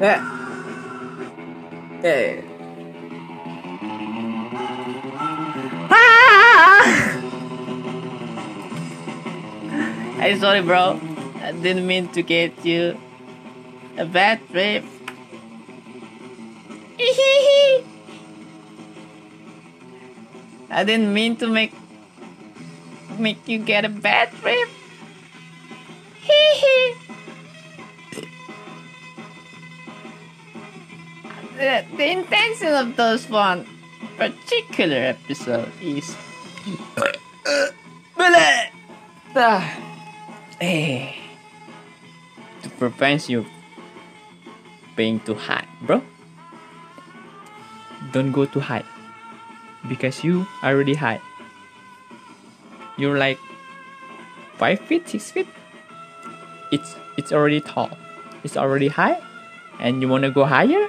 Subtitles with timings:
[0.00, 0.18] Eh.
[2.02, 2.42] Eh.
[5.88, 6.82] Ah!
[10.18, 10.98] I'm sorry, bro.
[11.40, 12.98] I didn't mean to get you
[13.96, 14.84] a bad trip.
[20.70, 21.72] I didn't mean to make
[23.16, 24.68] make you get a bad trip.
[31.64, 33.66] The, the intention of those one
[34.16, 36.16] particular episode is.
[40.60, 41.12] Eh.
[42.62, 43.44] to prevent you
[44.94, 46.00] being too high, bro.
[48.12, 48.84] Don't go too high
[49.88, 51.20] because you are already high.
[52.96, 53.38] You're like
[54.56, 55.48] five feet, six feet.
[56.70, 57.90] It's it's already tall.
[58.44, 59.18] It's already high,
[59.80, 60.88] and you wanna go higher?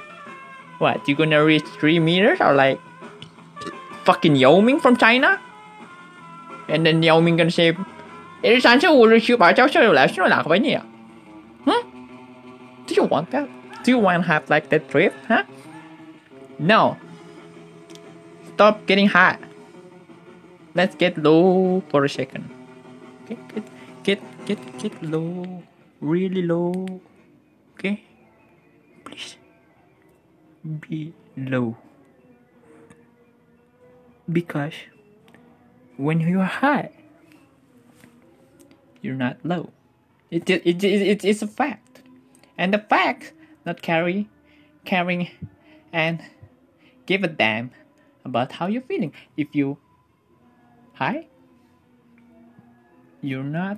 [0.79, 1.09] What?
[1.09, 2.79] You gonna reach three meters or like
[4.05, 5.39] fucking Yao Ming from China?
[6.69, 7.77] And then Yao Ming gonna say,
[8.43, 10.85] "一三四五六七八九十六来十六哪个为你啊？
[11.67, 11.83] Hmm?
[12.87, 13.49] Do you want that?
[13.85, 15.13] Do you want to have like that trip?
[15.29, 15.45] Huh?
[16.59, 16.97] No.
[18.55, 19.39] Stop getting high.
[20.75, 22.45] Let's get low for a second.
[23.25, 23.65] Okay, get
[24.05, 25.63] get get get low,
[26.01, 27.01] really low.
[30.66, 31.78] Be low.
[34.32, 34.74] Because
[35.98, 36.92] when you are high,
[39.02, 39.72] you're not low.
[40.32, 42.02] It, it, it, it, it's a fact.
[42.58, 43.34] And the fact
[43.66, 44.28] not carry,
[44.84, 45.30] caring
[45.94, 46.22] and
[47.06, 47.72] give a damn
[48.24, 49.14] about how you're feeling.
[49.38, 49.78] If you
[50.94, 51.28] high,
[53.22, 53.78] you're not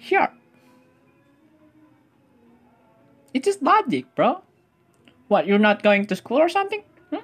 [0.00, 0.32] sure.
[3.32, 4.42] It's just logic, bro.
[5.30, 6.82] What, you're not going to school or something?
[7.10, 7.22] Hmm?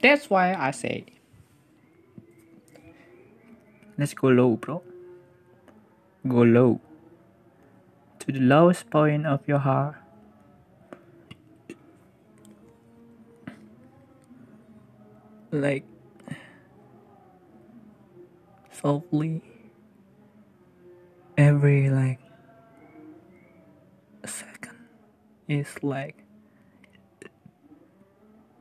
[0.00, 1.04] That's why I say,
[3.98, 4.82] let's go low, bro.
[6.26, 6.80] Go low.
[8.20, 9.96] To the lowest point of your heart.
[15.50, 15.84] Like,
[18.72, 19.42] softly.
[21.36, 22.18] Every, like,
[24.28, 24.76] second
[25.48, 26.24] is like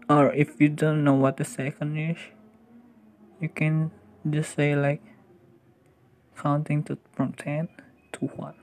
[0.10, 2.18] or if you don't know what the second is
[3.42, 3.92] you can
[4.30, 5.02] just say like
[6.38, 7.68] counting to from 10
[8.14, 8.54] to 1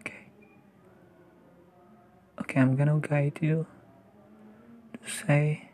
[0.00, 0.26] okay?
[2.40, 3.66] Okay i'm gonna guide you
[4.92, 5.68] to say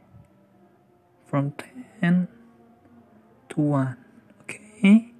[1.27, 1.53] from
[2.01, 2.29] 10
[3.51, 3.97] to 1
[4.43, 5.13] okay?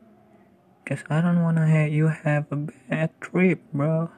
[0.83, 4.11] Because i don't want to have you have a bad trip bro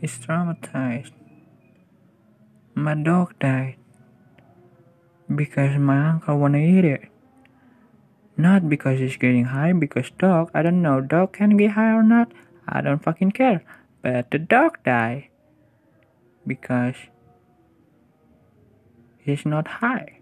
[0.00, 1.12] it's traumatized
[2.78, 3.76] my dog died
[5.34, 7.02] because my uncle wanna eat it.
[8.36, 12.04] Not because it's getting high, because dog, I don't know, dog can get high or
[12.04, 12.30] not,
[12.68, 13.64] I don't fucking care.
[14.00, 15.28] But the dog died
[16.46, 16.94] because
[19.18, 20.20] he's not high.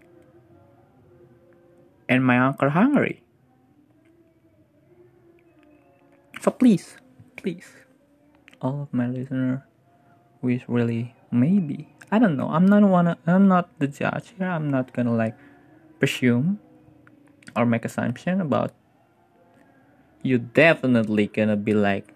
[2.09, 3.21] And my uncle hungry.
[6.41, 6.97] So please,
[7.35, 7.69] please,
[8.61, 9.61] all of my listeners,
[10.41, 12.47] wish really maybe I don't know.
[12.49, 13.17] I'm not wanna.
[13.27, 14.47] I'm not the judge here.
[14.47, 15.35] I'm not gonna like
[15.99, 16.59] presume
[17.55, 18.71] or make assumption about.
[20.23, 22.13] You definitely gonna be like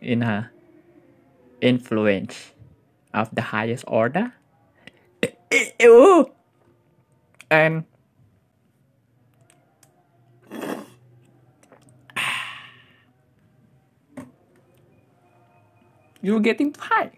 [0.00, 0.50] in a
[1.60, 2.52] influence
[3.12, 4.32] of the highest order.
[7.52, 7.82] And
[16.22, 17.12] you're getting high.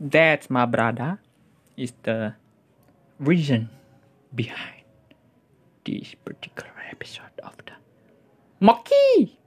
[0.00, 1.18] That, my brother,
[1.76, 2.34] is the
[3.18, 3.70] reason
[4.34, 4.84] behind
[5.84, 7.72] this particular episode of the
[8.60, 9.38] Monkey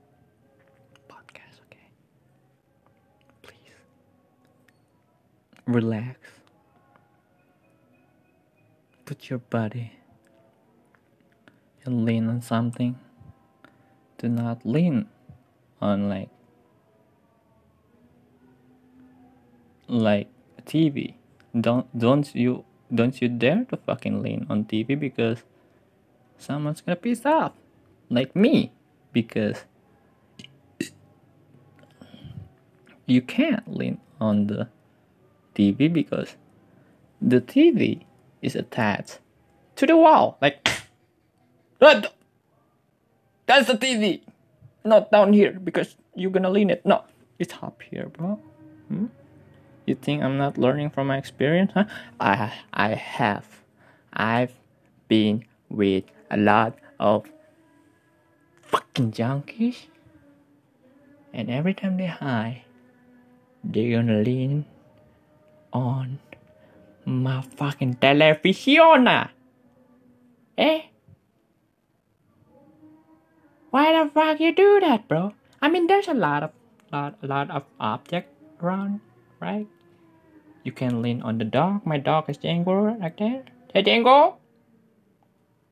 [1.07, 1.61] podcast.
[1.69, 1.89] Okay,
[3.41, 3.73] please
[5.67, 6.17] relax,
[9.05, 9.91] put your body
[11.85, 12.97] and lean on something.
[14.17, 15.07] Do not lean
[15.81, 16.29] on like
[19.89, 20.29] like
[20.65, 21.15] TV.
[21.59, 22.63] Don't don't you
[22.93, 25.43] don't you dare to fucking lean on TV because
[26.37, 27.53] someone's gonna piss off.
[28.09, 28.71] Like me.
[29.11, 29.65] Because
[33.07, 34.69] you can't lean on the
[35.55, 36.35] TV because
[37.19, 38.05] the TV
[38.41, 39.19] is attached
[39.75, 40.37] to the wall.
[40.41, 40.69] Like
[41.79, 42.07] that's
[43.67, 44.21] the TV.
[44.85, 46.85] Not down here because you're gonna lean it.
[46.85, 47.03] No,
[47.39, 48.39] it's up here, bro.
[48.87, 49.07] Hmm?
[49.89, 51.89] You think I'm not learning from my experience, huh?
[52.21, 53.65] I I have.
[54.13, 54.53] I've
[55.09, 57.25] been with a lot of
[58.61, 59.89] fucking junkies.
[61.33, 62.69] And every time they high,
[63.63, 64.69] they're gonna lean
[65.73, 66.21] on
[67.05, 69.09] my fucking television.
[70.53, 70.81] Eh?
[73.71, 75.33] Why the fuck you do that, bro?
[75.63, 76.53] I mean, there's a lot of
[76.93, 78.29] lot, a lot of object
[78.61, 79.01] around,
[79.41, 79.65] right?
[80.63, 81.85] You can lean on the dog.
[81.85, 83.49] My dog is Django like that.
[83.73, 84.35] Hey, Django,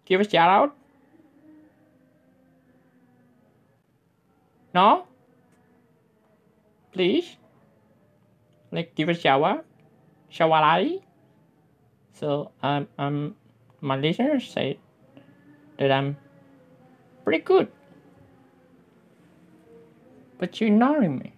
[0.06, 0.76] give a shout out.
[4.74, 5.08] No?
[6.92, 7.38] Please?
[8.72, 9.64] Like, give a shower?
[10.30, 11.00] Shower
[12.14, 13.36] So, um, um,
[13.82, 14.80] my listeners say
[15.80, 16.18] that I'm
[17.24, 17.68] pretty good.
[20.38, 21.37] But you're ignoring me.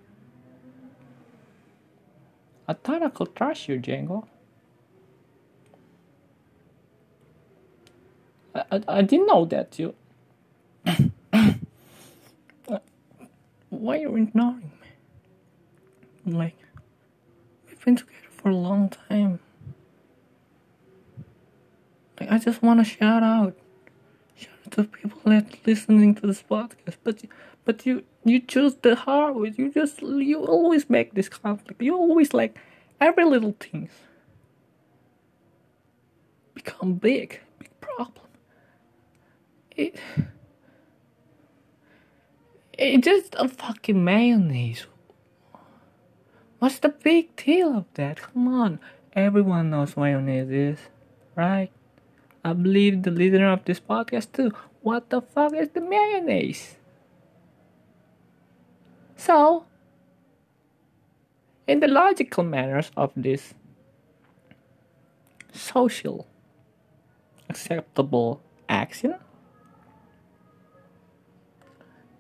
[2.70, 4.28] I thought I could trust you, Django.
[8.54, 9.96] I, I, I didn't know that you.
[13.70, 14.72] Why are you ignoring
[16.26, 16.32] me?
[16.38, 16.58] Like,
[17.66, 19.40] we've been together for a long time.
[22.20, 23.56] Like, I just want to shout out,
[24.36, 26.98] shout out to people that listening to this podcast.
[27.04, 27.24] But,
[27.70, 29.54] but you, you choose the hard way.
[29.56, 31.80] You just, you always make this conflict.
[31.84, 32.58] You always like
[33.00, 33.92] every little things
[36.56, 38.26] become big, big problem.
[39.78, 40.00] It,
[42.74, 44.88] it's just a fucking mayonnaise.
[46.58, 48.20] What's the big deal of that?
[48.20, 48.80] Come on,
[49.14, 50.80] everyone knows mayonnaise is,
[51.36, 51.70] right?
[52.44, 54.54] I believe the leader of this podcast too.
[54.82, 56.79] What the fuck is the mayonnaise?
[59.20, 59.66] So,
[61.68, 63.54] in the logical manners of this
[65.52, 66.26] social
[67.50, 68.40] acceptable
[68.70, 69.16] action,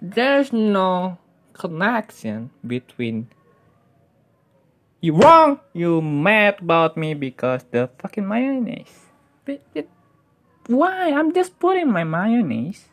[0.02, 1.18] there's no
[1.54, 3.32] connection between
[5.00, 9.08] you wrong, you mad about me because the fucking mayonnaise.
[9.46, 9.64] But,
[10.68, 11.14] why?
[11.14, 12.90] I'm just putting my mayonnaise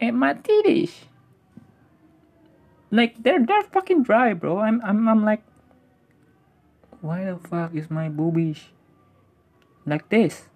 [0.00, 1.06] and my titties.
[2.92, 4.60] Like they're they're fucking dry, bro.
[4.60, 5.40] I'm I'm I'm like,
[7.00, 8.68] why the fuck is my boobies
[9.88, 10.52] like this?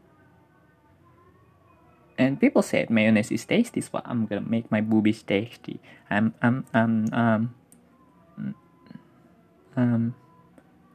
[2.19, 5.81] And people said mayonnaise is tasty, so I'm gonna make my boobies tasty.
[6.13, 7.43] I'm I'm I'm um
[9.77, 10.15] um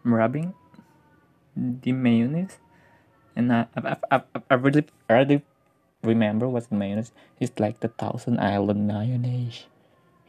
[0.05, 0.53] rubbing
[1.57, 2.57] the mayonnaise
[3.35, 5.41] and I, I, I, I really, I really
[6.03, 7.11] remember what's mayonnaise.
[7.39, 9.65] It's like the Thousand Island mayonnaise.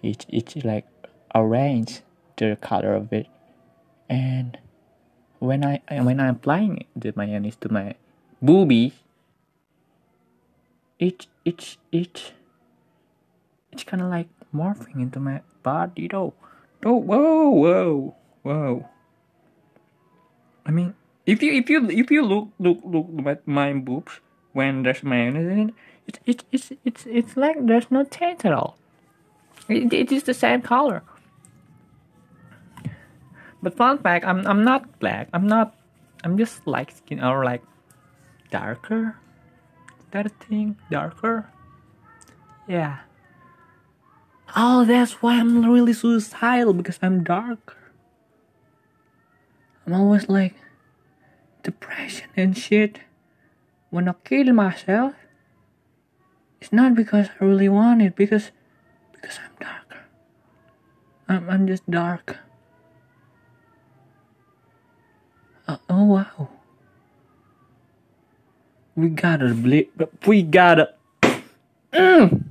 [0.03, 0.87] It's, it's like
[1.35, 2.01] orange,
[2.37, 3.27] the color of it.
[4.09, 4.59] And
[5.39, 7.95] when I when I'm applying the mayonnaise to my
[8.41, 8.93] boobies,
[10.99, 12.33] it it it
[13.73, 16.35] it's kind of like morphing into my body though.
[16.85, 18.89] Oh, whoa, whoa, whoa.
[20.67, 20.95] I mean,
[21.27, 24.21] if you if you if you look look look at my boobs
[24.53, 25.75] when there's mayonnaise in it,
[26.07, 28.77] it's it's it's it's, it's like there's no taste at all.
[29.69, 31.03] It, it is the same color.
[33.63, 35.29] But fun fact, I'm I'm not black.
[35.33, 35.75] I'm not.
[36.25, 37.63] I'm just light skin or like
[38.51, 39.17] darker.
[39.99, 41.49] Is That a thing darker.
[42.67, 42.99] Yeah.
[44.55, 47.79] Oh, that's why I'm really suicidal because I'm darker.
[49.87, 50.55] I'm always like
[51.63, 53.01] depression and shit,
[53.91, 55.15] when I kill myself,
[56.61, 58.51] it's not because I really want it, because
[59.13, 60.05] because I'm darker.
[61.29, 62.39] I'm I'm just dark.
[65.73, 66.49] Uh, oh wow.
[68.95, 69.89] We gotta believe,
[70.27, 70.95] we gotta.
[71.93, 72.45] Mm.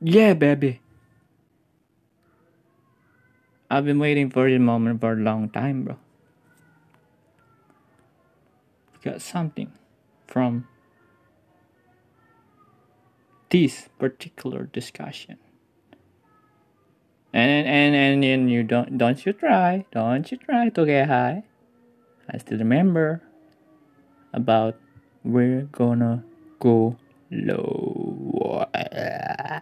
[0.00, 0.80] Yeah, baby.
[3.70, 5.96] I've been waiting for this moment for a long time, bro
[9.08, 9.72] got something
[10.26, 10.66] from
[13.50, 15.38] this particular discussion.
[17.32, 21.42] And and and, and you don't don't you try, don't you try to get high.
[22.30, 23.22] I still remember
[24.32, 24.76] about
[25.24, 26.24] we're gonna
[26.58, 26.96] go
[27.30, 28.64] low.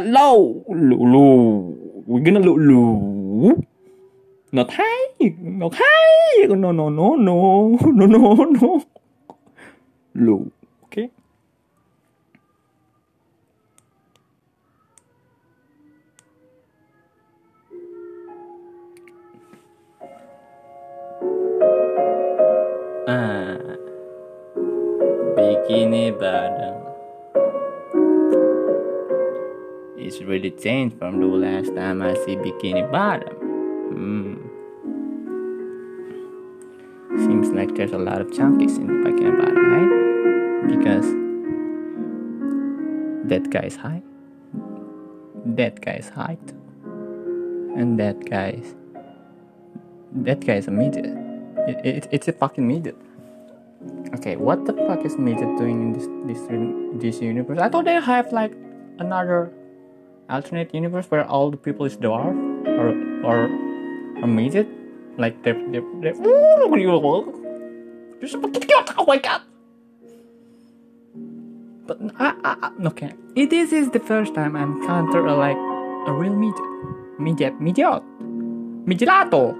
[0.00, 3.62] low, low, low we're gonna look low.
[4.50, 6.46] not high, not high.
[6.46, 8.84] No, no, no, no, no, no, no.
[10.20, 10.50] Low.
[10.86, 11.10] Okay.
[23.06, 23.62] Ah,
[25.38, 26.82] bikini bottom.
[29.96, 33.36] It's really changed from the last time I see bikini bottom.
[33.94, 34.34] Hmm.
[37.22, 40.07] Seems like there's a lot of chunkies in the bikini bottom, right?
[40.68, 41.06] Because
[43.28, 44.02] that guy's high,
[45.44, 46.52] that guy guy's height,
[47.76, 48.74] and that guy's
[50.12, 51.06] that guy's a midget.
[51.68, 52.96] It, it, it's a fucking midget.
[54.14, 56.40] Okay, what the fuck is midget doing in this this
[57.02, 57.58] this universe?
[57.58, 58.52] I thought they have like
[58.98, 59.52] another
[60.30, 62.34] alternate universe where all the people is dwarf
[62.78, 62.94] or
[63.24, 63.44] or
[64.22, 64.68] a midget.
[65.18, 66.14] Like they're they're, they're.
[68.98, 69.42] Oh my god.
[71.88, 73.14] But I, I, I okay.
[73.34, 75.56] This is the first time I encounter a, uh, like
[76.06, 76.64] a real midget,
[77.18, 78.02] midget, midget,
[78.84, 79.56] midgelato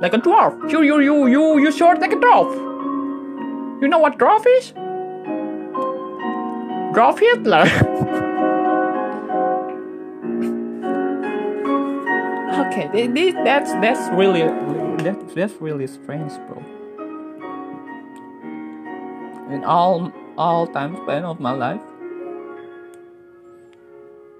[0.00, 0.70] like a dwarf.
[0.70, 2.54] You, you, you, you, you short like a dwarf.
[3.82, 4.72] You know what dwarf is?
[6.94, 7.62] Dwarf Hitler.
[12.66, 14.42] okay, this, that's that's really
[15.02, 16.62] that's that's really strange, bro.
[19.50, 21.80] In all all time span of my life,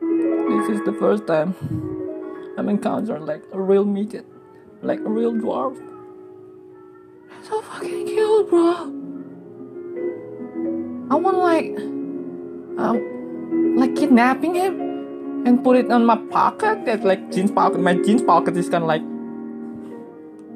[0.00, 1.54] this is the first time
[2.58, 4.26] I'm encountering like a real midget
[4.82, 5.76] like a real dwarf.
[7.42, 8.92] So fucking cute, bro.
[11.10, 11.76] I want like,
[12.78, 16.84] um, like kidnapping him and put it on my pocket.
[16.86, 17.80] That like jeans pocket.
[17.80, 19.02] My jeans pocket is kind of like,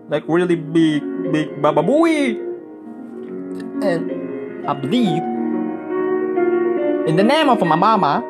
[0.09, 2.38] like really big, big baba booey.
[3.82, 5.23] And I believe,
[7.07, 8.23] in the name of my mama,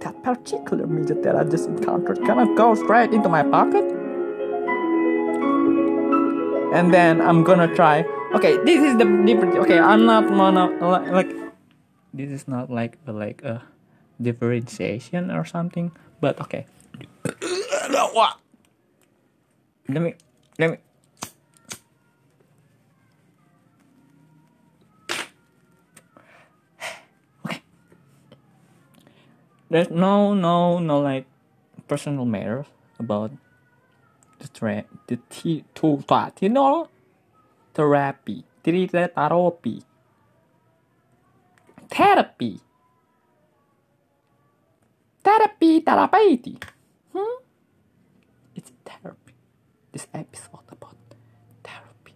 [0.00, 3.84] that particular midget that I just encountered of goes right into my pocket.
[6.72, 8.04] And then I'm gonna try.
[8.34, 9.56] Okay, this is the different.
[9.56, 11.30] Okay, I'm not mono like.
[12.14, 13.62] This is not like a, like a
[14.20, 15.92] differentiation or something.
[16.20, 16.66] But okay.
[19.88, 20.14] Let me.
[20.58, 20.76] Let me.
[29.70, 31.26] There's no no no like
[31.88, 32.66] personal matters
[32.98, 33.30] about
[34.38, 36.04] the tra- the t to
[36.40, 36.88] you know?
[37.74, 38.44] Therapy.
[38.62, 39.84] Therapy
[41.90, 42.60] therapy.
[45.22, 46.58] Therapy therapy.
[47.12, 47.36] Hmm?
[48.54, 49.34] It's therapy.
[49.92, 50.96] This episode about
[51.62, 52.14] therapy.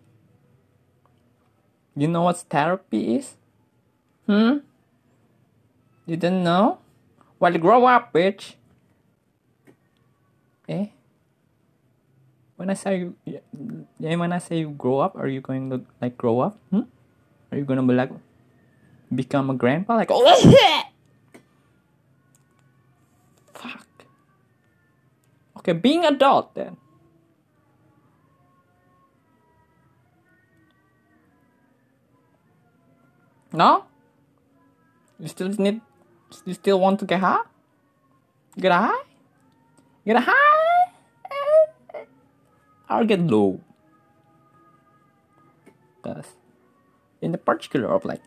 [1.96, 3.36] You know what therapy is?
[4.26, 4.64] Hmm?
[6.06, 6.78] You didn't know
[7.44, 8.56] well, grow up, bitch.
[10.66, 10.88] Eh?
[12.56, 13.16] When I say you,
[14.00, 16.56] yeah, when I say you grow up, are you going to like grow up?
[16.70, 16.88] Hmm?
[17.52, 18.08] Are you gonna be like
[19.14, 19.96] become a grandpa?
[19.96, 20.24] Like oh!
[23.52, 23.86] Fuck.
[25.58, 26.78] Okay, being adult then.
[33.52, 33.84] No?
[35.20, 35.82] You still need
[36.44, 37.42] you still want to get high?
[38.58, 39.02] Get high?
[40.06, 40.74] Get high?
[42.90, 43.60] Or get low?
[45.96, 46.26] Because
[47.20, 48.20] in the particular of like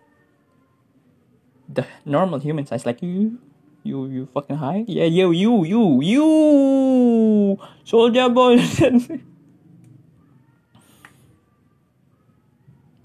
[1.70, 3.40] the normal human size, like you,
[3.84, 4.84] you, you fucking high?
[4.88, 8.56] Yeah, you, you, you, you, soldier boy.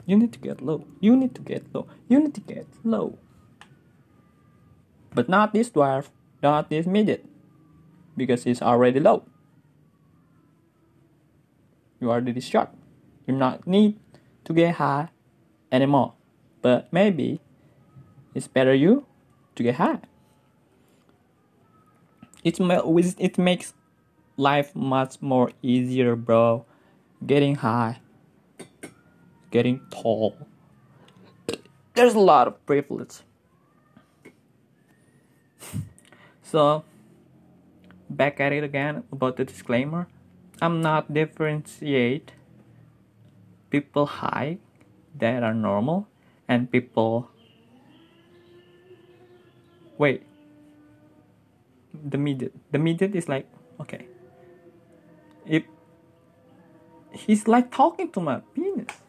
[0.06, 0.86] you need to get low.
[1.00, 1.86] You need to get low.
[2.08, 3.18] You need to get low.
[5.14, 6.08] But not this dwarf,
[6.42, 7.24] not this midget,
[8.16, 9.24] because it's already low.
[12.00, 12.70] You already short.
[13.26, 13.98] You not need
[14.44, 15.08] to get high
[15.70, 16.14] anymore.
[16.62, 17.40] But maybe
[18.34, 19.06] it's better you
[19.54, 20.00] to get high.
[22.42, 23.74] It it makes
[24.36, 26.64] life much more easier, bro.
[27.24, 28.00] Getting high,
[29.50, 30.36] getting tall.
[31.94, 33.20] There's a lot of privilege
[36.52, 36.84] So,
[38.10, 40.06] back at it again about the disclaimer.
[40.60, 42.32] I'm not differentiate
[43.70, 44.58] people high
[45.18, 46.08] that are normal
[46.46, 47.30] and people
[49.96, 50.26] wait
[51.94, 53.48] the median the median is like
[53.80, 54.06] okay
[55.46, 55.64] if
[57.12, 59.00] he's like talking to my penis.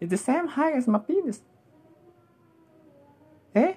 [0.00, 1.40] It's the same height as my penis.
[3.54, 3.74] Eh?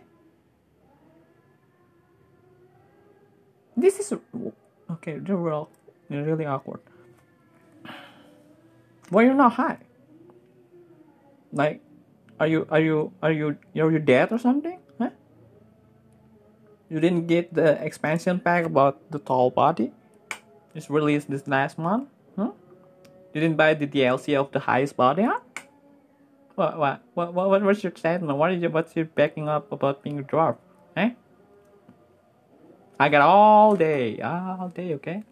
[3.78, 4.12] This is
[4.92, 5.22] okay.
[5.22, 5.70] They're real,
[6.10, 6.82] they're really awkward.
[9.10, 9.78] Why you're not high?
[11.54, 11.82] Like,
[12.40, 14.80] are you are you are you are you dead or something?
[14.98, 15.12] Huh?
[16.90, 19.94] You didn't get the expansion pack about the tall body?
[20.74, 22.10] It's released this last month.
[22.36, 22.52] Huh?
[23.34, 25.40] You didn't buy the DLC of the highest body, huh?
[26.56, 28.38] What what what what what's your statement?
[28.38, 30.58] What is your what's your backing up about being a dwarf?
[30.98, 31.12] Eh?
[33.00, 35.24] I got all day, all day, okay?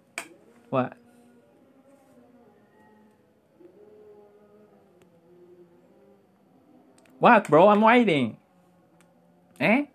[0.70, 0.94] What?
[7.18, 7.70] What, bro?
[7.70, 8.38] I'm waiting.
[9.60, 9.86] Eh?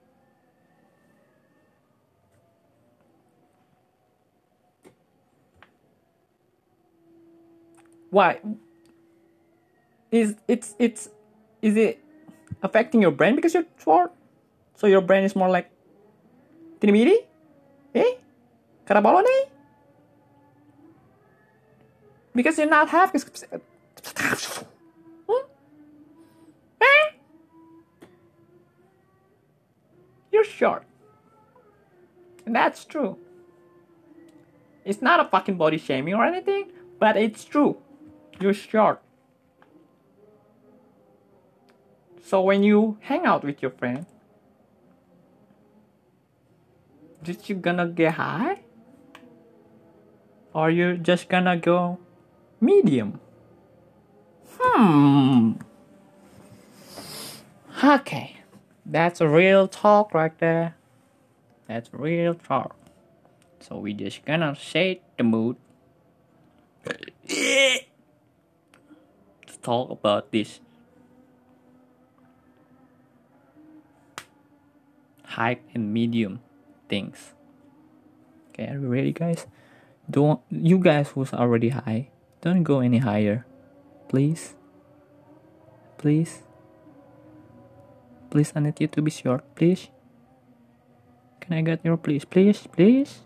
[8.11, 8.41] Why?
[10.11, 11.09] Is it's it's
[11.63, 12.03] is it
[12.65, 14.13] affecting your brain because you're short?
[14.75, 15.71] So your brain is more like
[16.81, 17.30] tinimiri?
[17.95, 18.15] Eh?
[18.87, 19.49] Karabolo nih?
[22.35, 23.13] Because you're not half
[25.29, 25.45] Hmm?
[26.81, 27.05] Eh?
[30.33, 30.85] You're short.
[32.47, 33.19] And that's true.
[34.85, 37.77] It's not a fucking body shaming or anything, but it's true.
[38.41, 39.03] You're short.
[42.23, 44.07] So when you hang out with your friend,
[47.23, 48.61] did you gonna get high?
[50.53, 51.99] Or you just gonna go
[52.61, 53.21] medium?
[54.59, 55.53] Hmm.
[57.83, 58.37] Okay.
[58.85, 60.75] That's a real talk right there.
[61.69, 62.75] That's real talk.
[63.61, 65.57] So we just gonna shade the mood.
[69.47, 70.61] to talk about this
[75.25, 76.41] high and medium
[76.91, 77.39] things.
[78.51, 79.47] Okay, are you ready, guys?
[80.11, 82.11] Don't you guys who's already high,
[82.43, 83.47] don't go any higher,
[84.11, 84.59] please.
[85.97, 86.43] Please.
[88.31, 89.89] Please, I need you to be short, please.
[91.39, 93.23] Can I get your please, please, please?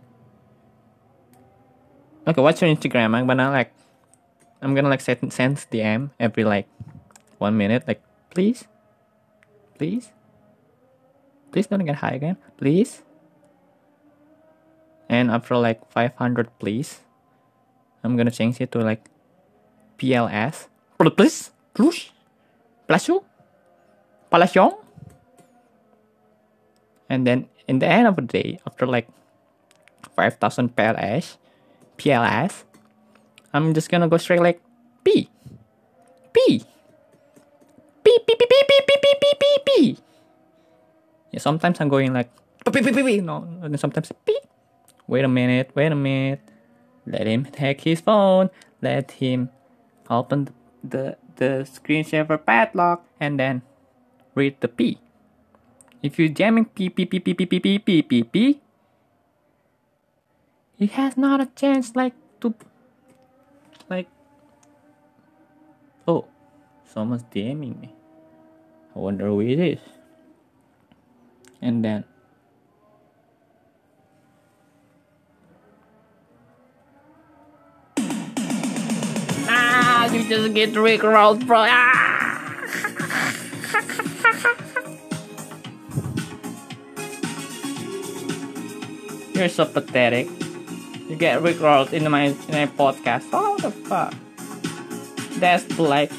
[2.29, 3.17] Okay, what's your Instagram?
[3.17, 3.73] I'm gonna like,
[4.61, 6.69] I'm gonna like send send DM every like
[7.39, 8.69] one minute, like please,
[9.77, 10.13] please,
[11.53, 13.05] please don't get high again, please.
[15.09, 17.01] And after like 500, please,
[18.03, 19.09] I'm gonna change it to like
[19.99, 22.11] PLS, please, plus,
[22.89, 23.23] plasu,
[24.31, 24.73] palation.
[27.09, 29.09] And then in the end of the day, after like
[30.17, 31.37] 5000 PLS,
[31.99, 32.65] PLS,
[33.53, 34.61] I'm just gonna go straight like
[35.05, 35.29] P,
[36.33, 36.65] P,
[38.03, 39.99] P, P, P, P, P, P, P, P, P, P.
[41.31, 42.31] Yeah, sometimes I'm going like
[42.65, 44.39] P, P, P, P, no, and sometimes P.
[45.07, 46.41] Wait a minute, wait a minute.
[47.07, 48.51] Let him take his phone.
[48.81, 49.51] Let him
[50.09, 50.49] open
[50.83, 53.63] the the screensaver padlock and then
[54.35, 54.99] read the P.
[56.03, 58.61] If you're jamming P P P P P P P P P P,
[60.77, 62.55] he has not a chance like to
[63.89, 64.09] like
[66.09, 66.27] oh
[66.85, 67.95] someone's DMing me.
[68.95, 69.81] I wonder who it is.
[71.61, 72.05] And then
[80.05, 81.65] Ah, you just get Rick Ross, bro.
[81.67, 82.61] Ah!
[89.33, 90.29] You're so pathetic.
[91.09, 93.25] You get Rick Ross in my in my podcast.
[93.33, 94.13] Oh, the fuck?
[95.41, 96.13] That's like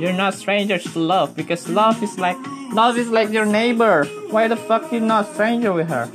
[0.00, 2.38] you're not strangers to love because love is like
[2.72, 4.06] love is like your neighbor.
[4.30, 6.08] Why the fuck you not stranger with her?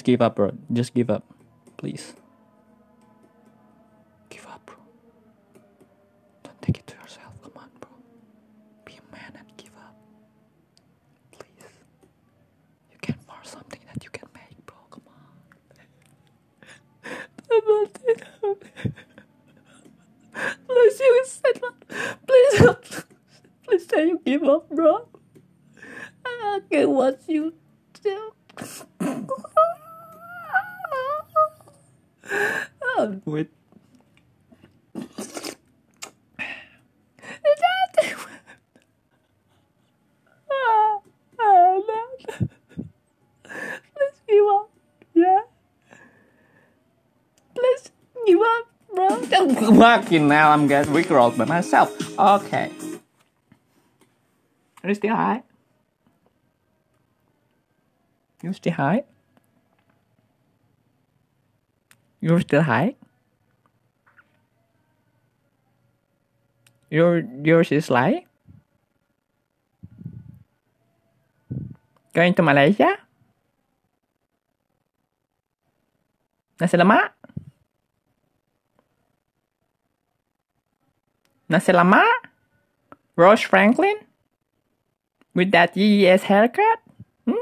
[0.00, 0.52] Just give up, bro.
[0.72, 1.24] Just give up.
[1.76, 2.14] Please.
[4.30, 4.76] Give up, bro.
[6.42, 7.34] Don't take it to yourself.
[7.42, 7.90] Come on, bro.
[8.86, 9.94] Be a man and give up.
[11.32, 11.66] Please.
[12.90, 14.78] You can force something that you can make, bro.
[14.90, 15.36] Come on.
[20.66, 21.60] Please, you said
[22.26, 23.04] Please,
[23.66, 25.08] please can you give up, bro.
[26.24, 27.52] I can't watch you
[49.80, 51.88] Fucking now I'm getting rickrolled by myself.
[52.20, 52.68] Okay.
[54.84, 55.40] Are you still high?
[58.44, 59.04] You still high?
[62.20, 63.00] You're still high?
[66.92, 68.28] Your yours is high?
[72.12, 73.00] Going to Malaysia?
[76.60, 77.19] Nasi lemak?
[81.50, 82.30] Lemak?
[83.16, 83.96] Rose Franklin?
[85.34, 86.80] With that YES haircut?
[87.26, 87.34] Hmm?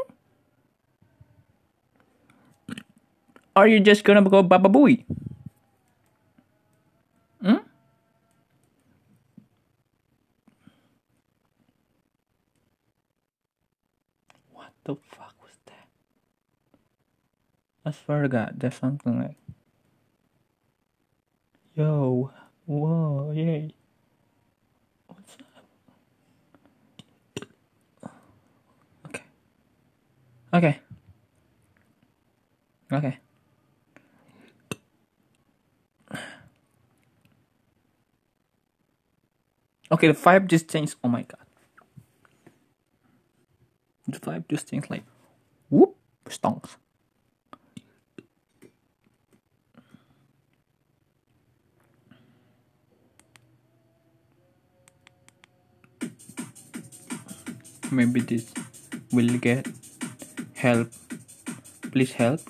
[3.57, 5.05] Or you just gonna go Baba Booey?
[7.43, 7.57] Hmm?
[14.53, 15.89] What the fuck was that?
[17.85, 19.37] I swear to God, there's something like.
[21.77, 22.31] Yo,
[22.67, 23.73] whoa, yay.
[25.09, 25.65] What's up?
[29.09, 29.23] Okay.
[30.53, 30.81] Okay.
[32.91, 33.19] Okay.
[39.91, 40.97] Okay, the vibe just changed.
[41.03, 41.47] Oh my god.
[44.07, 45.05] The vibe just changed like
[45.71, 46.77] whoop stonks.
[57.91, 58.53] Maybe this
[59.11, 59.67] will get
[60.59, 60.91] help.
[61.93, 62.41] Please help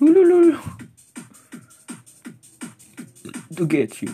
[3.55, 4.13] to get you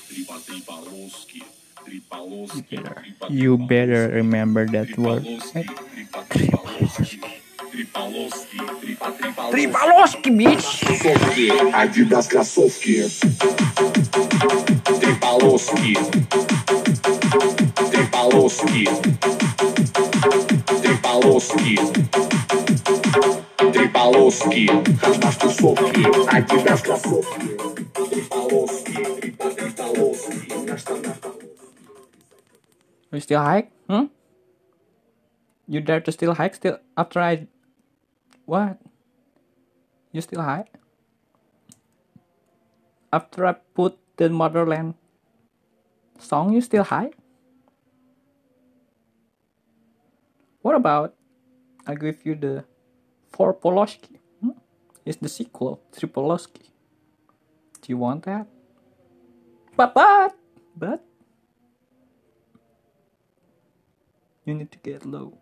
[0.07, 1.41] tripa tripaloski,
[1.85, 5.23] tripaloski, You better, tripa you better remember that word.
[6.29, 7.32] tripaloski,
[7.92, 9.52] tripa tripaloski, tripaloski, tripa tripaloski.
[9.52, 10.68] Tripaloski, bitch!
[10.84, 13.04] Кроссовки, Adidas кроссовки.
[15.00, 15.94] Три полоски.
[17.92, 18.84] Три полоски.
[20.82, 21.76] Три полоски.
[23.72, 24.66] Три полоски.
[25.02, 26.02] Adidas кроссовки,
[26.36, 27.48] Adidas кроссовки.
[28.10, 30.52] Три полоски, три по три полоски.
[30.66, 31.32] Наш там, наш там.
[33.10, 33.70] You still hike?
[33.88, 34.10] Hmm?
[35.66, 37.46] You dare to still hike still after I
[38.45, 38.77] what?
[40.11, 40.65] You still high?
[43.11, 44.95] After I put the motherland
[46.19, 47.11] song you still high?
[50.61, 51.15] What about
[51.85, 52.65] I give you the
[53.31, 54.17] four Poloski?
[54.39, 54.55] Hmm?
[55.05, 56.71] It's the sequel, Three Poloski.
[57.81, 58.47] Do you want that?
[59.75, 60.35] But but
[60.77, 61.03] but
[64.45, 65.37] you need to get low.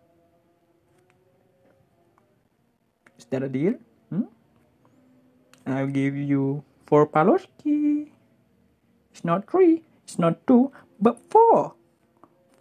[3.32, 3.74] That a deal?
[4.10, 4.28] Hmm?
[5.66, 8.08] I'll give you four Paloski.
[9.10, 11.74] It's not three, it's not two, but four.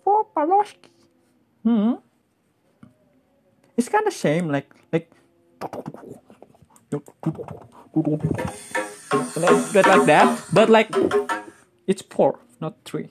[0.03, 0.89] Four Paloski.
[1.63, 1.93] Hmm.
[3.77, 5.11] It's kind of shame, like like.
[9.35, 10.89] Like, like that, but like
[11.87, 13.09] it's four, not three.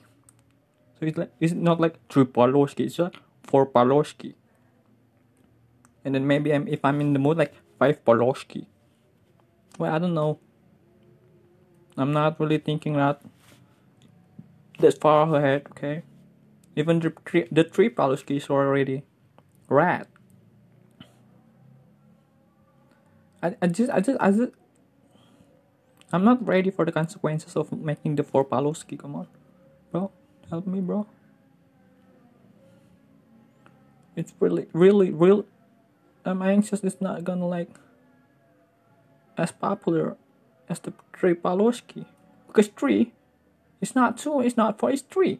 [0.99, 4.33] So it's like it's not like three Paloski, it's like four Paloski.
[6.03, 8.65] And then maybe I'm if I'm in the mood like five Paloski.
[9.77, 10.39] Well, I don't know.
[11.97, 13.21] I'm not really thinking that
[14.79, 15.67] that far ahead.
[15.71, 16.03] Okay,
[16.75, 17.93] even the three the three
[18.49, 19.03] already
[19.69, 20.07] red.
[23.43, 24.51] I, I just I just I just
[26.13, 28.97] I'm not ready for the consequences of making the four Paloski.
[28.99, 29.27] Come on,
[29.91, 30.11] bro,
[30.49, 31.07] help me, bro.
[34.15, 35.45] It's really, really, real.
[36.25, 36.83] I'm anxious.
[36.83, 37.69] It's not gonna like
[39.37, 40.17] as popular
[40.69, 42.05] as the three Paloski
[42.47, 43.13] because three,
[43.79, 45.39] it's not two, it's not four, it's three.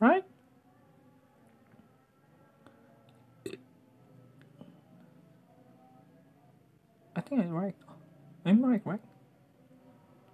[0.00, 0.24] Right?
[7.14, 7.74] I think I'm right.
[8.46, 9.00] I'm right, right?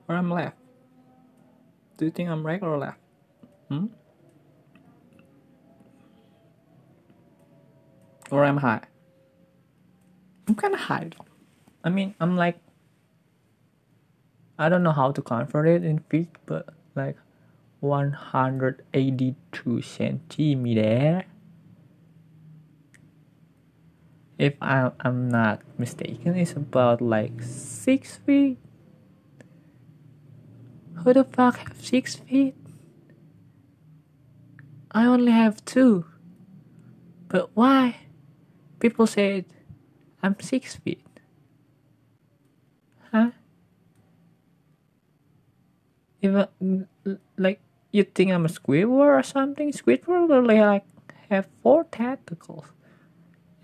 [0.08, 0.56] Or I'm left?
[1.96, 2.98] Do you think I'm right or left?
[3.68, 3.86] Hmm?
[8.30, 8.82] Or I'm high.
[10.48, 11.24] I'm kind of high though.
[11.84, 12.58] I mean, I'm like,
[14.58, 17.16] I don't know how to convert it in feet, but like
[17.80, 21.24] 182 centimeter.
[24.38, 28.58] If I, I'm not mistaken, it's about like six feet.
[30.96, 32.54] Who the fuck have six feet?
[34.90, 36.06] I only have two.
[37.28, 37.96] But why?
[38.78, 39.46] People said
[40.22, 41.06] I'm six feet.
[43.12, 43.30] Huh?
[46.22, 46.48] I,
[47.36, 47.60] like
[47.92, 49.72] you think I'm a Squidward or something?
[49.72, 50.84] Squidward only like
[51.30, 52.66] have four tentacles,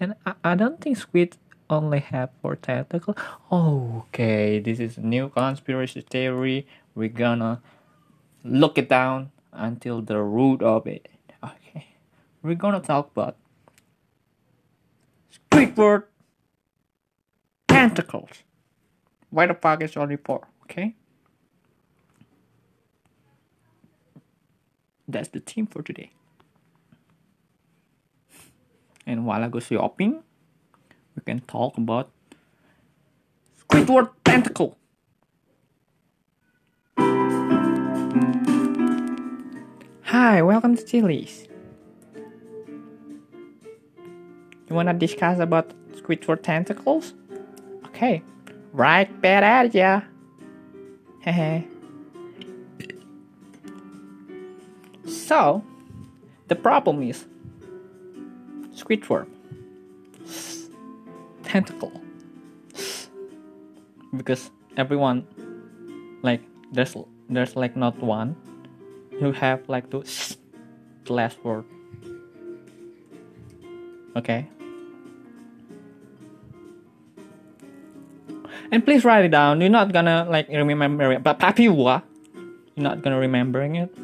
[0.01, 1.37] and I, I don't think squid
[1.71, 3.17] only have four tentacles.
[3.51, 6.67] Okay, this is a new conspiracy theory.
[6.95, 7.61] We're gonna
[8.45, 11.09] look it down until the root of it.
[11.43, 11.87] Okay,
[12.43, 13.37] we're gonna talk about
[15.53, 16.05] Squidward
[17.69, 18.43] tentacles.
[19.29, 20.49] Why the fuck is only four?
[20.63, 20.95] Okay.
[25.07, 26.11] That's the theme for today.
[29.05, 30.23] And while I go shopping,
[31.15, 32.11] we can talk about
[33.61, 34.79] Squidward tentacle.
[40.05, 41.47] Hi, welcome to Chili's.
[44.73, 47.13] You wanna discuss about Squidward tentacles?
[47.89, 48.23] Okay,
[48.73, 50.01] right bad at ya.
[51.27, 51.69] Hehe.
[55.05, 55.63] so,
[56.49, 57.27] the problem is
[58.73, 59.29] Squidward
[61.43, 61.93] tentacle
[64.17, 65.27] because everyone
[66.23, 66.41] like
[66.73, 66.97] there's
[67.29, 68.35] there's like not one
[69.21, 70.03] you have like to
[71.05, 71.67] the last word
[74.17, 74.49] okay
[78.73, 79.61] and please write it down.
[79.61, 81.23] You're not gonna like remember it.
[81.23, 82.03] But papi you're
[82.83, 83.95] not gonna remembering it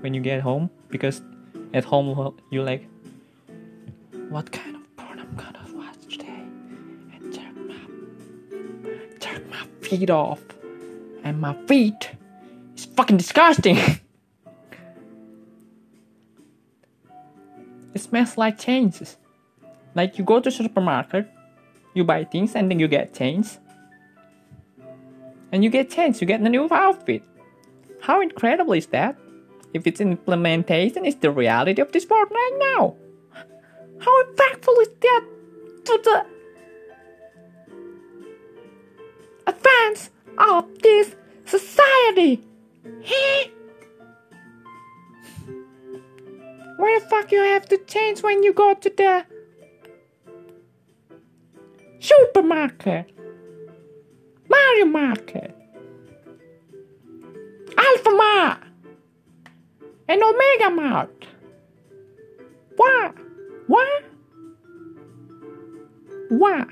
[0.00, 0.68] when you get home?
[0.90, 1.22] Because
[1.72, 2.86] at home you like
[4.28, 6.42] what kind of porn i'm gonna watch today?
[7.14, 7.80] And jerk my
[9.20, 10.42] jerk my feet off.
[11.22, 12.10] And my feet
[12.76, 13.78] is fucking disgusting.
[17.94, 19.16] It smells like changes.
[19.94, 21.32] Like you go to supermarket
[21.94, 23.56] you buy things and then you get change
[25.56, 27.22] and you get change you get a new outfit
[28.02, 29.16] how incredible is that
[29.72, 32.94] if its implementation is the reality of this world right now
[34.04, 35.24] how impactful is that
[35.86, 36.18] to the
[39.46, 41.16] advance of this
[41.46, 42.42] society
[43.02, 43.48] Heh?
[46.76, 49.24] Why the fuck you have to change when you go to the
[51.98, 53.15] supermarket?
[54.48, 55.54] Mario Market,
[57.76, 58.62] Alfamart,
[60.08, 61.26] and Omega Mart.
[62.76, 63.14] What?
[63.66, 64.04] What?
[66.28, 66.68] What?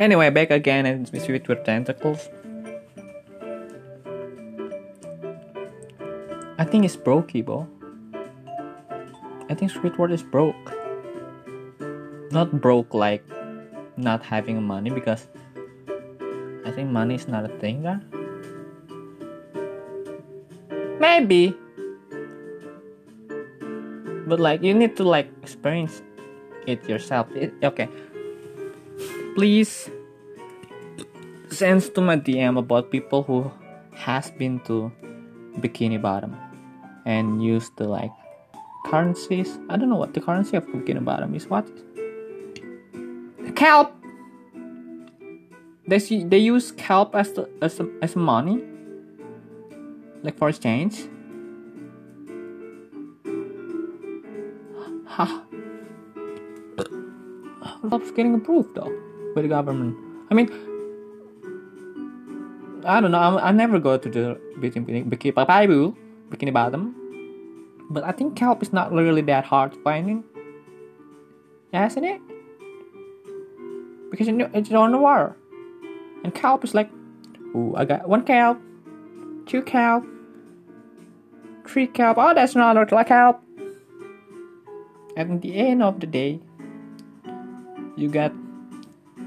[0.00, 2.28] Anyway, back again and with with tentacles.
[6.58, 7.68] I think it's broke, bro.
[9.48, 10.83] I think Squidward is broke.
[12.34, 13.22] Not broke like
[13.96, 15.28] not having money because
[16.66, 18.02] I think money is not a thing there.
[20.98, 21.54] Maybe.
[24.26, 26.02] But like you need to like experience
[26.66, 27.30] it yourself.
[27.36, 27.88] It, okay.
[29.36, 29.90] Please
[31.50, 33.50] send to my DM about people who
[33.94, 34.90] has been to
[35.60, 36.34] Bikini Bottom
[37.06, 38.10] and use the like
[38.86, 39.58] currencies.
[39.68, 41.46] I don't know what the currency of Bikini Bottom is.
[41.46, 41.68] What?
[43.54, 43.92] Kelp.
[45.86, 48.64] They they use kelp as the, as as money,
[50.22, 51.08] like for exchange.
[55.06, 55.44] Ha.
[57.90, 58.90] Kelp's getting approved though
[59.34, 59.94] by the government.
[60.30, 60.48] I mean,
[62.86, 63.18] I don't know.
[63.18, 65.94] I, I never go to the bikini bikini
[66.30, 66.94] bikini, bottom,
[67.90, 70.24] but I think kelp is not really that hard finding,
[71.72, 72.20] isn't it?
[74.10, 75.36] Because it's on the water,
[76.22, 76.90] and kelp is like,
[77.54, 78.60] oh, I got one kelp,
[79.46, 80.04] two kelp,
[81.66, 82.18] three kelp.
[82.18, 83.42] Oh, that's another like kelp.
[85.16, 86.40] At the end of the day,
[87.96, 88.32] you got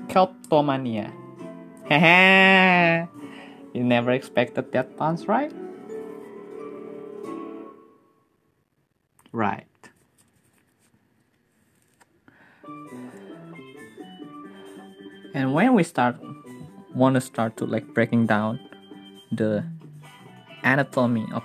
[0.08, 1.13] kelptomania.
[1.90, 3.08] Haha.
[3.74, 5.54] You never expected that punch, right?
[9.32, 9.67] Right.
[15.38, 16.17] And when we start
[16.95, 18.60] want to start to like breaking down
[19.32, 19.63] the
[20.63, 21.43] anatomy of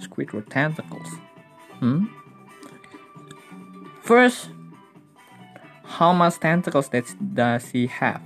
[0.00, 1.06] Squidward tentacles.
[1.80, 2.06] Hmm?
[4.00, 4.48] First,
[5.84, 8.22] how much tentacles that does he have?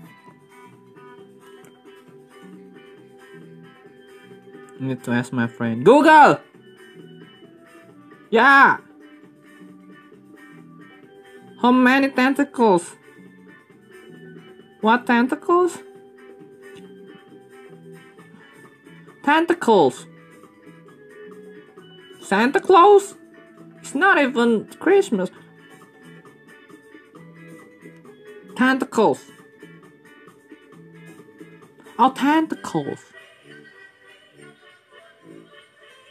[4.78, 6.38] Need to ask my friend Google.
[8.30, 8.76] Yeah.
[11.60, 12.94] How many tentacles?
[14.80, 15.78] What tentacles?
[19.22, 20.06] Tentacles.
[22.22, 23.16] Santa Claus?
[23.80, 25.30] It's not even Christmas.
[28.56, 29.24] Tentacles.
[31.98, 33.00] Oh, tentacles.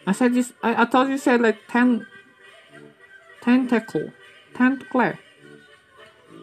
[0.05, 0.53] I said this.
[0.61, 2.05] I, I thought you said like ten.
[3.41, 4.11] Tentacle,
[4.53, 5.13] tentacle.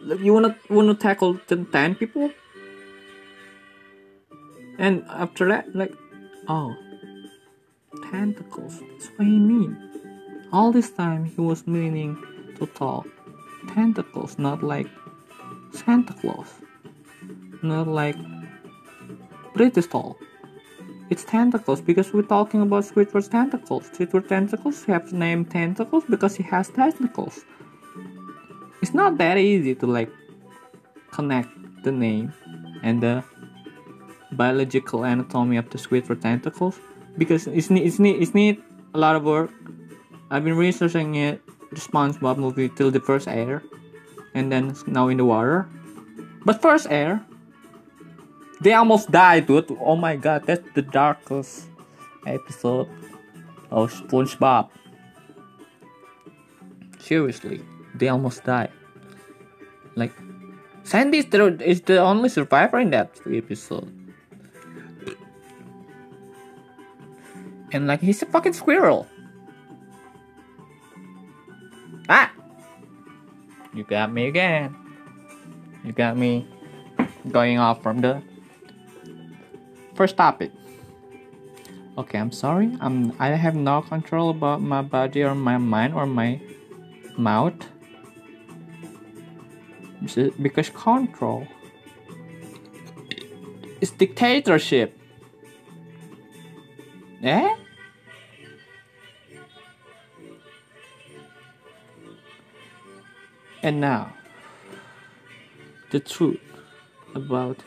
[0.05, 2.31] You wanna wanna tackle ten people?
[4.79, 5.93] And after that, like,
[6.47, 6.75] oh,
[8.11, 8.79] tentacles.
[8.79, 9.75] That's what he mean.
[10.51, 12.17] All this time he was meaning
[12.57, 13.07] to talk
[13.73, 14.87] tentacles, not like
[15.71, 16.53] Santa Claus,
[17.61, 18.15] not like
[19.53, 20.17] British talk.
[21.09, 23.89] It's tentacles because we're talking about Squidward's tentacles.
[23.89, 27.45] Squidward tentacles have the name tentacles because he has tentacles.
[28.81, 30.11] It's not that easy to like
[31.11, 31.49] connect
[31.83, 32.33] the name
[32.83, 33.23] and the
[34.31, 36.79] biological anatomy of the Squidward tentacles
[37.17, 38.61] because it's need it's need it's need
[38.93, 39.51] a lot of work.
[40.29, 43.63] I've been researching it, the SpongeBob movie till the first air,
[44.33, 45.67] and then now in the water.
[46.45, 47.23] But first air,
[48.61, 49.71] they almost died, dude.
[49.79, 51.67] Oh my god, that's the darkest
[52.25, 52.87] episode
[53.71, 54.69] of SpongeBob.
[56.99, 57.61] Seriously,
[57.99, 58.71] they almost died.
[59.95, 60.13] Like,
[60.83, 63.91] Sandy is the, is the only survivor in that episode.
[67.71, 69.07] And like, he's a fucking squirrel.
[72.07, 72.31] Ah!
[73.73, 74.75] You got me again.
[75.83, 76.47] You got me
[77.31, 78.21] going off from the
[79.95, 80.51] first topic.
[81.97, 82.77] Okay, I'm sorry.
[82.79, 86.39] I'm I have no control about my body or my mind or my
[87.17, 87.57] mouth.
[90.15, 91.47] Is- Because control
[93.81, 94.97] is dictatorship.
[97.23, 97.55] Eh?
[103.63, 104.13] And now,
[105.91, 106.39] the truth
[107.15, 107.57] about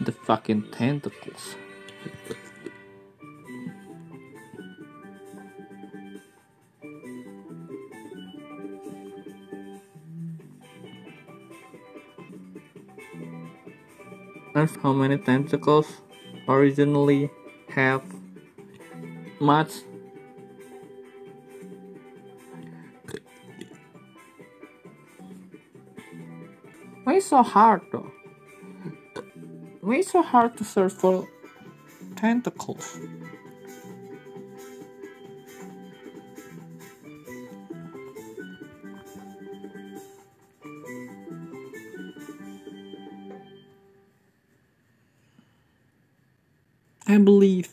[0.00, 1.54] the fucking tentacles.
[14.66, 15.86] How many tentacles
[16.48, 17.30] originally
[17.68, 18.02] have
[19.40, 19.70] much
[27.04, 28.10] Why so hard though?
[29.80, 31.28] Why so hard to search for
[32.16, 32.98] tentacles?
[47.10, 47.70] I believe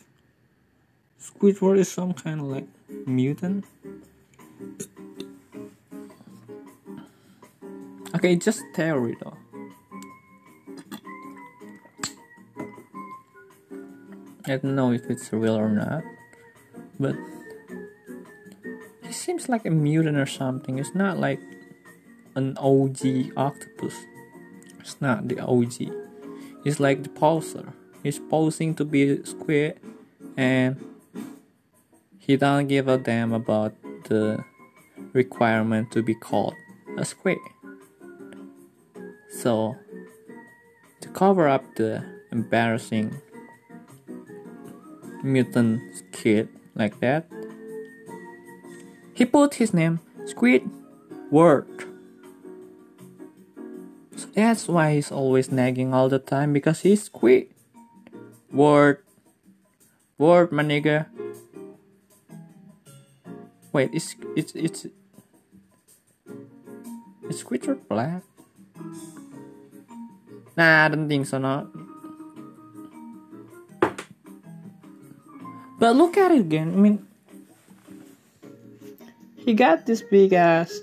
[1.20, 2.66] Squidward is some kind of like
[3.06, 3.66] mutant.
[8.14, 9.36] Okay, just theory though.
[14.46, 16.02] I don't know if it's real or not,
[16.98, 17.14] but
[19.02, 20.78] he seems like a mutant or something.
[20.78, 21.40] It's not like
[22.36, 23.96] an OG octopus.
[24.80, 25.92] It's not the OG.
[26.64, 27.74] It's like the poser.
[28.06, 29.80] He's posing to be squid,
[30.36, 30.78] and
[32.20, 34.44] he don't give a damn about the
[35.12, 36.54] requirement to be called
[36.96, 37.38] a squid.
[39.28, 39.74] So,
[41.00, 43.10] to cover up the embarrassing
[45.24, 45.82] mutant
[46.12, 47.26] kid like that,
[49.14, 49.98] he put his name
[50.30, 51.90] Squidward.
[54.14, 57.48] So that's why he's always nagging all the time because he's Squid.
[58.52, 59.02] Word.
[60.18, 61.06] Word, my nigga.
[63.72, 64.86] Wait, it's it's it's
[67.28, 68.22] is Squidward black?
[70.56, 71.38] Nah, I don't think so.
[71.38, 71.68] Not.
[75.78, 76.72] But look at it again.
[76.72, 77.06] I mean,
[79.36, 80.80] he got this big ass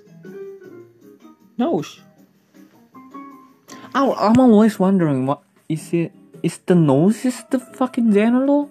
[1.57, 1.99] nose.
[3.95, 6.11] I, I'm always wondering what is it?
[6.43, 8.69] Is the nose is the fucking genital?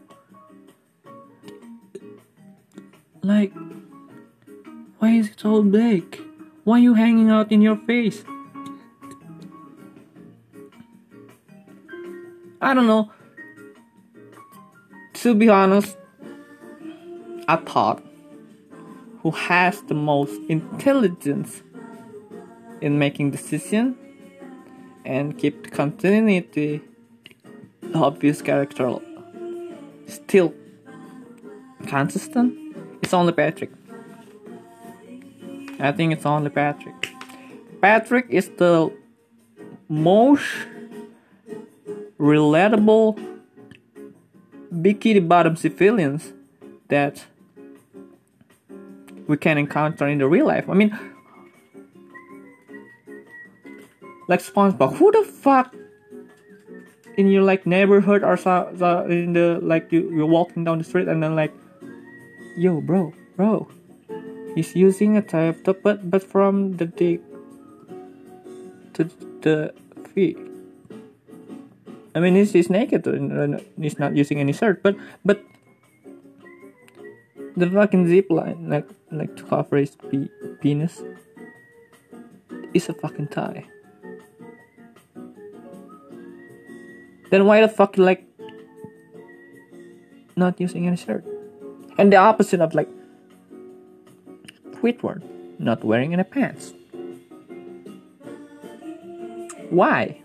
[3.22, 3.54] Like,
[4.98, 6.20] why is it so big?
[6.64, 8.24] Why you hanging out in your face?
[12.60, 13.10] I don't know.
[15.14, 15.96] To be honest,
[17.48, 18.02] I thought
[19.22, 21.62] who has the most intelligence
[22.82, 23.96] in making decision
[25.06, 26.82] and keep the continuity
[27.94, 28.96] obvious character
[30.06, 30.54] still
[31.86, 32.54] consistent.
[33.02, 33.70] It's only patrick.
[35.80, 37.10] I think it's only patrick.
[37.80, 38.92] Patrick is the
[39.88, 40.44] most
[42.18, 43.18] relatable
[44.72, 46.32] bikini bottom civilians
[46.88, 47.24] that
[49.26, 50.68] we can encounter in the real life.
[50.68, 50.96] I mean,
[54.28, 55.74] like SpongeBob, who the fuck
[57.16, 60.84] in your like neighborhood or so, so in the like you you're walking down the
[60.84, 61.52] street and then like,
[62.56, 63.68] yo, bro, bro,
[64.54, 67.20] he's using a type top, but but from the dick
[68.94, 69.04] to
[69.40, 69.74] the
[70.14, 70.38] feet.
[72.14, 75.42] I mean, he's, he's naked and he's not using any shirt, but but
[77.56, 80.28] the fucking zip line, like like to cover his pe-
[80.60, 81.02] penis,
[82.74, 83.64] is a fucking tie.
[87.32, 88.28] Then why the fuck you like
[90.36, 91.24] not using any shirt?
[91.96, 92.88] And the opposite of like
[94.76, 95.24] quit Squidward,
[95.58, 96.74] not wearing any pants.
[99.70, 100.20] Why?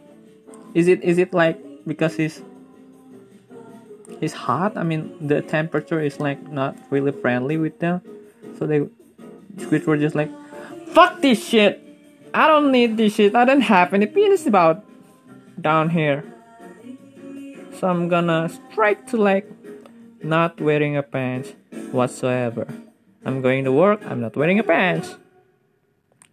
[0.74, 1.55] Is it is it like
[1.88, 2.43] because he's
[4.20, 4.76] he's hot?
[4.76, 8.01] I mean the temperature is like not really friendly with them.
[8.60, 8.80] So they
[9.70, 10.30] quit Squidward just like
[10.91, 11.80] fuck this shit.
[12.34, 13.34] I don't need this shit.
[13.34, 14.84] I don't have any penis about
[15.62, 16.26] down here.
[17.80, 19.45] So I'm gonna strike to like
[20.23, 21.53] not wearing a pants
[21.91, 22.65] whatsoever.
[23.23, 25.15] I'm going to work, I'm not wearing a pants.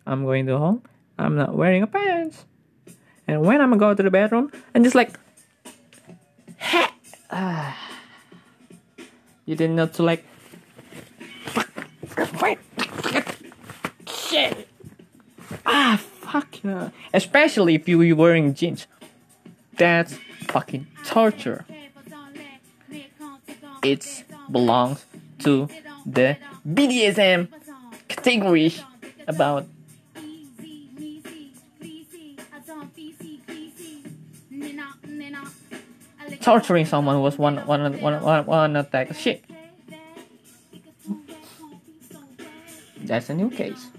[0.07, 0.83] I'm going to home,
[1.19, 2.47] I'm not wearing a pants.
[3.29, 5.13] And when I'm gonna go to the bedroom, I'm just like.
[9.47, 10.25] You didn't know to like
[14.09, 14.67] shit
[15.67, 16.91] ah fuck no.
[17.13, 18.87] Especially if you were wearing jeans.
[19.77, 21.65] That's fucking torture.
[23.83, 25.05] It belongs
[25.41, 25.69] to
[26.07, 26.37] the
[26.67, 27.49] BDSM
[28.09, 28.75] category
[29.27, 29.67] about
[36.41, 39.45] torturing someone was one one one one one attack shit.
[43.05, 43.91] That's a new case.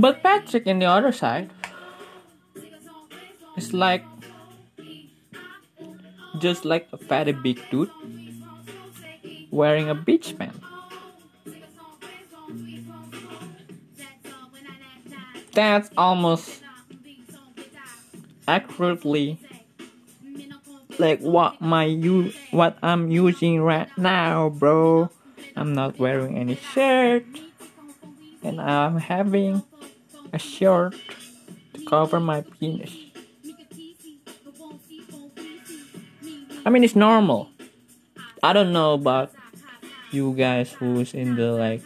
[0.00, 1.50] But Patrick in the other side
[3.58, 4.02] is like
[6.38, 7.92] just like a fatty big dude
[9.50, 10.56] wearing a beach pant.
[15.52, 16.62] That's almost
[18.48, 19.38] accurately
[20.98, 25.10] like what my u what I'm using right now, bro.
[25.54, 27.26] I'm not wearing any shirt
[28.42, 29.62] and I'm having
[30.32, 30.94] a shirt
[31.74, 32.94] to cover my penis.
[36.64, 37.48] I mean, it's normal.
[38.42, 39.32] I don't know about
[40.10, 41.82] you guys who's in the like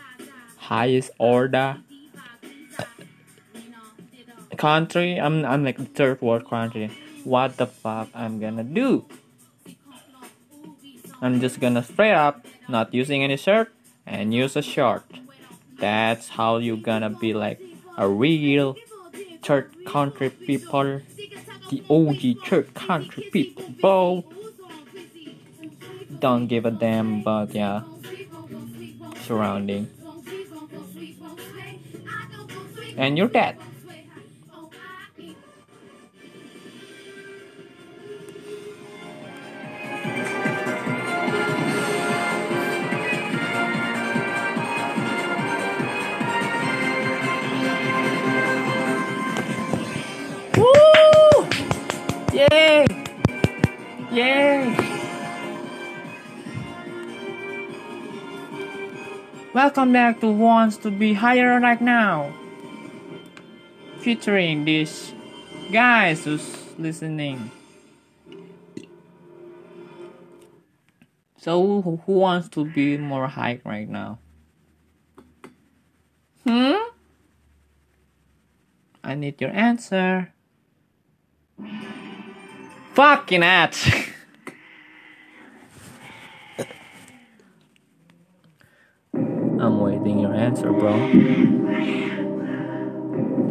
[0.57, 1.79] highest order
[4.57, 5.21] country.
[5.21, 6.91] I'm I'm like third world country.
[7.25, 9.05] What the fuck I'm gonna do?
[11.21, 13.73] I'm just gonna straight up not using any shirt
[14.07, 15.05] and use a short.
[15.79, 17.61] That's how you gonna be like
[17.97, 18.77] a real
[19.43, 21.01] third country people,
[21.71, 24.25] the OG third country people, bro.
[26.19, 27.83] Don't give a damn about yeah
[29.25, 29.91] surrounding.
[32.97, 33.59] And you're dead.
[59.65, 62.35] Welcome back to Wants to Be Higher Right Now.
[64.01, 65.15] Featuring these
[65.73, 66.45] guys who's
[66.77, 67.51] listening.
[71.39, 74.19] So who, who wants to be more high right now?
[76.47, 76.93] Hmm?
[79.03, 80.31] I need your answer.
[82.93, 84.11] Fucking ass.
[89.61, 90.95] I'm waiting your answer, bro.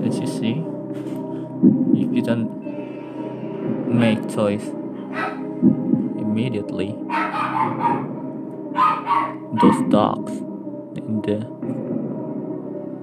[0.06, 0.66] As you see,
[1.96, 2.50] if you don't
[3.88, 4.66] make choice
[6.18, 6.96] immediately,
[9.62, 10.32] those dogs
[10.98, 11.48] and the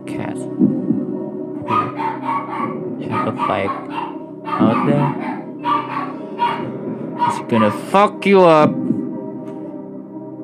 [0.06, 0.40] cats
[3.10, 3.70] have a fight
[4.46, 5.08] out there.
[7.28, 8.89] It's gonna fuck you up.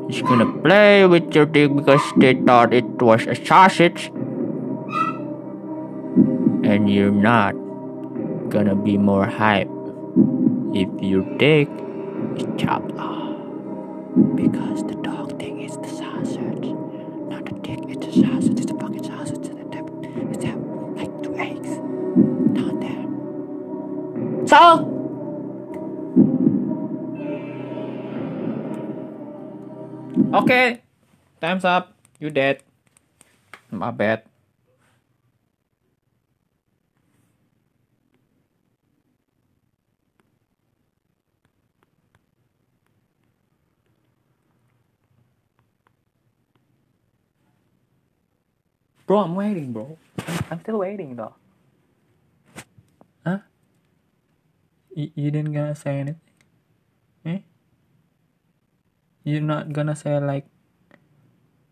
[0.08, 4.06] He's gonna play with your dick because they thought it was a sausage.
[6.62, 7.52] And you're not
[8.50, 9.68] gonna be more hype
[10.72, 11.68] if your dick
[12.36, 13.36] is chopped off.
[14.36, 16.68] Because the dog thing is the sausage.
[17.28, 18.60] Not the dick, it's the sausage.
[18.60, 19.38] It's the fucking sausage.
[19.38, 19.56] It's the
[20.30, 20.60] it's have
[20.96, 21.76] like two eggs
[22.54, 24.46] down there.
[24.46, 24.92] So
[30.34, 30.82] Okay,
[31.40, 31.94] time's up.
[32.20, 32.62] You dead.
[33.70, 34.22] My bad.
[49.06, 49.98] Bro, I'm waiting, bro.
[50.26, 51.34] I'm, I'm still waiting, though.
[53.26, 53.38] Huh?
[54.94, 56.20] You, you didn't gonna say anything?
[57.26, 57.38] Eh?
[59.26, 60.46] You're not gonna say like,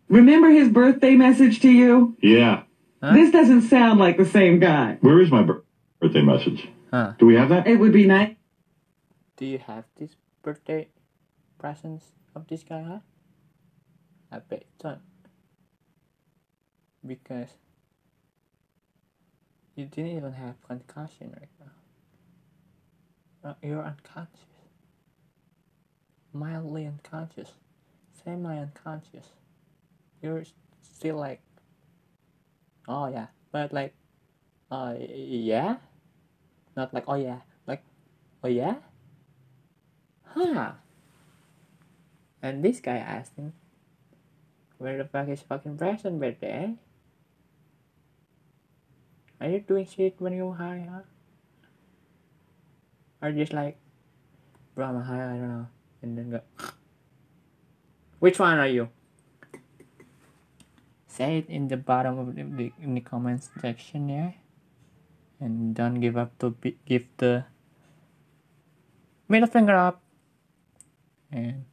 [0.08, 2.16] Remember his birthday message to you?
[2.20, 2.64] Yeah.
[3.00, 3.12] Huh?
[3.14, 4.98] This doesn't sound like the same guy.
[5.00, 5.62] Where is my bir-
[6.00, 6.68] birthday message?
[6.90, 7.12] huh?
[7.16, 7.68] Do we have that?
[7.68, 8.34] It would be nice.
[9.36, 10.88] Do you have this birthday
[11.56, 12.98] presents of this guy, huh?
[14.32, 14.98] I bet don't.
[17.06, 17.50] Because
[19.76, 21.48] you didn't even have concussion right
[23.44, 23.50] now.
[23.50, 24.40] Uh, You're unconscious.
[26.34, 27.52] Mildly unconscious.
[28.24, 29.28] Semi unconscious.
[30.20, 30.42] You're
[30.82, 31.40] still like,
[32.88, 33.94] oh yeah, but like,
[34.70, 35.76] uh, yeah?
[36.76, 37.84] Not like, oh yeah, like,
[38.42, 38.76] oh yeah?
[40.24, 40.72] Huh.
[42.42, 43.52] And this guy asked him,
[44.78, 46.74] Where the fuck is fucking present birthday?
[49.40, 51.06] Are you doing shit when you're high, huh?
[53.22, 53.78] Or just like,
[54.74, 55.66] bro, I'm high, I don't know.
[56.04, 56.40] And then go,
[58.18, 58.90] Which one are you?
[61.08, 64.32] Say it in the bottom of the, the in the comments section, yeah?
[65.40, 67.44] And don't give up to be, give the
[69.28, 70.02] middle finger up
[71.32, 71.64] and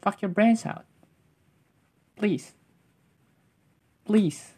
[0.00, 0.84] fuck your brains out.
[2.14, 2.52] Please.
[4.04, 4.52] Please.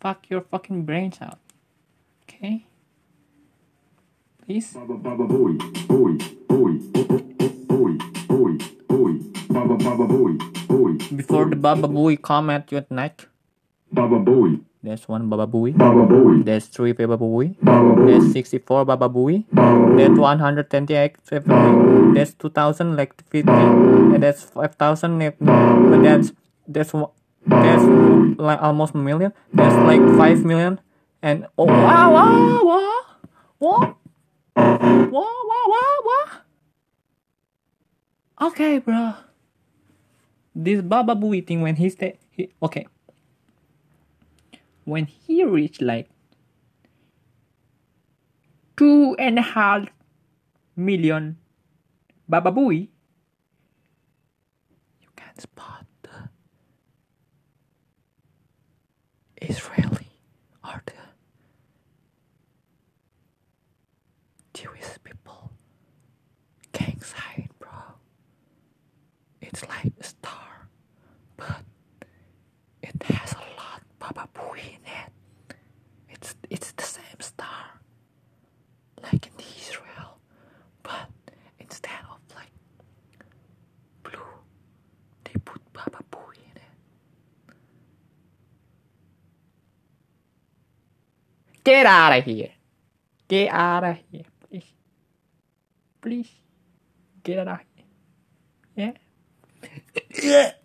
[0.00, 1.38] Fuck your fucking brains out.
[2.22, 2.64] Okay?
[4.46, 4.72] Please?
[4.72, 7.33] Baba Baba Booey, Booey, Booey,
[9.54, 10.36] Baba Baba Booey,
[10.66, 11.16] Booey.
[11.16, 13.26] Before the Baba Booey comment you at night,
[13.92, 15.76] Baba Booey, there's one Baba Booey.
[15.78, 17.54] Baba Booey, There's three Baba Booey.
[17.62, 19.44] Baba There's 64 Baba Booey.
[19.52, 22.14] Baba There's Booey, 128 Booey.
[22.14, 23.50] There's 2000 like 50.
[23.50, 26.32] And that's 5000 if- But that's,
[26.68, 26.92] that's,
[27.46, 27.84] that's
[28.38, 29.32] like almost a million.
[29.52, 30.80] That's like 5 million.
[31.22, 33.00] And oh, wow, wow, wow.
[33.58, 33.94] What?
[34.56, 36.26] Wow, wow, wow, wow.
[38.48, 39.14] Okay, bro.
[40.54, 42.86] This Baba Booey thing when he stay, he, okay.
[44.84, 46.08] When he reached like
[48.76, 49.88] two and a half
[50.76, 51.38] million
[52.28, 52.88] Baba Booey,
[55.00, 56.28] you can spot the
[59.48, 60.08] Israeli
[60.62, 60.92] or the
[64.52, 65.50] Jewish people
[66.72, 67.70] gang sign, bro.
[69.40, 70.43] It's like a star,
[73.00, 75.56] it has a lot Baba Booey in it.
[76.08, 77.80] It's it's the same star,
[79.02, 80.18] like in Israel,
[80.82, 81.08] but
[81.58, 82.50] instead of like
[84.02, 84.20] blue,
[85.24, 87.54] they put Baba Booey in it.
[91.64, 92.50] Get out of here!
[93.28, 94.64] Get out of here, please.
[96.00, 96.30] Please,
[97.22, 97.60] get out of
[98.76, 98.94] here.
[100.22, 100.52] Yeah.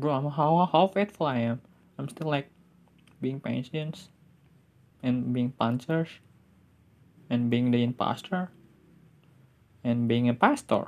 [0.00, 1.60] bro, I'm, how how faithful I am.
[1.98, 2.50] I'm still like
[3.20, 4.08] being patient
[5.02, 6.08] and being punchers
[7.30, 8.50] and being the imposter
[9.84, 10.86] and being a pastor.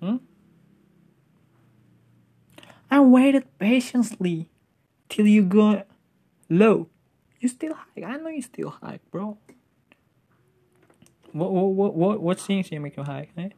[0.00, 0.16] Hmm?
[2.90, 4.48] I waited patiently
[5.08, 5.86] till you got
[6.50, 6.88] low.
[7.40, 8.04] You still high.
[8.04, 9.38] I know you still high, bro.
[11.32, 13.28] What what what what, what things you make you high?
[13.36, 13.48] Eh?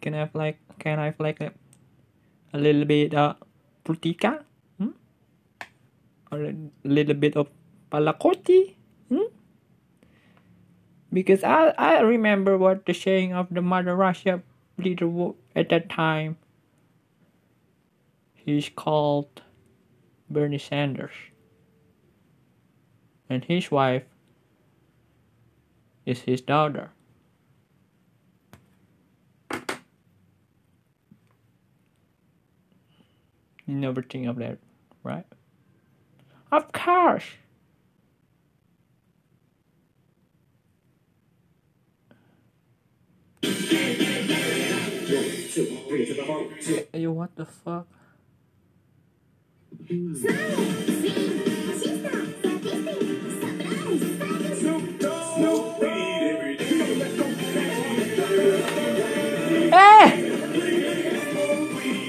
[0.00, 1.52] Can I have like can I have like a,
[2.52, 3.34] a little bit uh
[3.84, 4.44] frutica?
[4.78, 4.94] Hmm?
[6.32, 7.48] Or a little bit of
[7.90, 8.74] palacotti?
[9.08, 9.30] Hmm?
[11.12, 14.42] Because I I remember what the saying of the Mother Russia
[14.76, 15.08] leader
[15.54, 16.36] at that time.
[18.34, 19.42] He's called
[20.30, 21.12] Bernie Sanders.
[23.28, 24.04] And his wife
[26.06, 26.92] is his daughter.
[33.68, 34.58] You never think of that,
[35.04, 35.26] right?
[36.50, 37.24] Of course.
[46.94, 47.86] You what the fuck?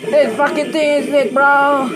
[0.09, 1.87] This fucking thing is lit, bro.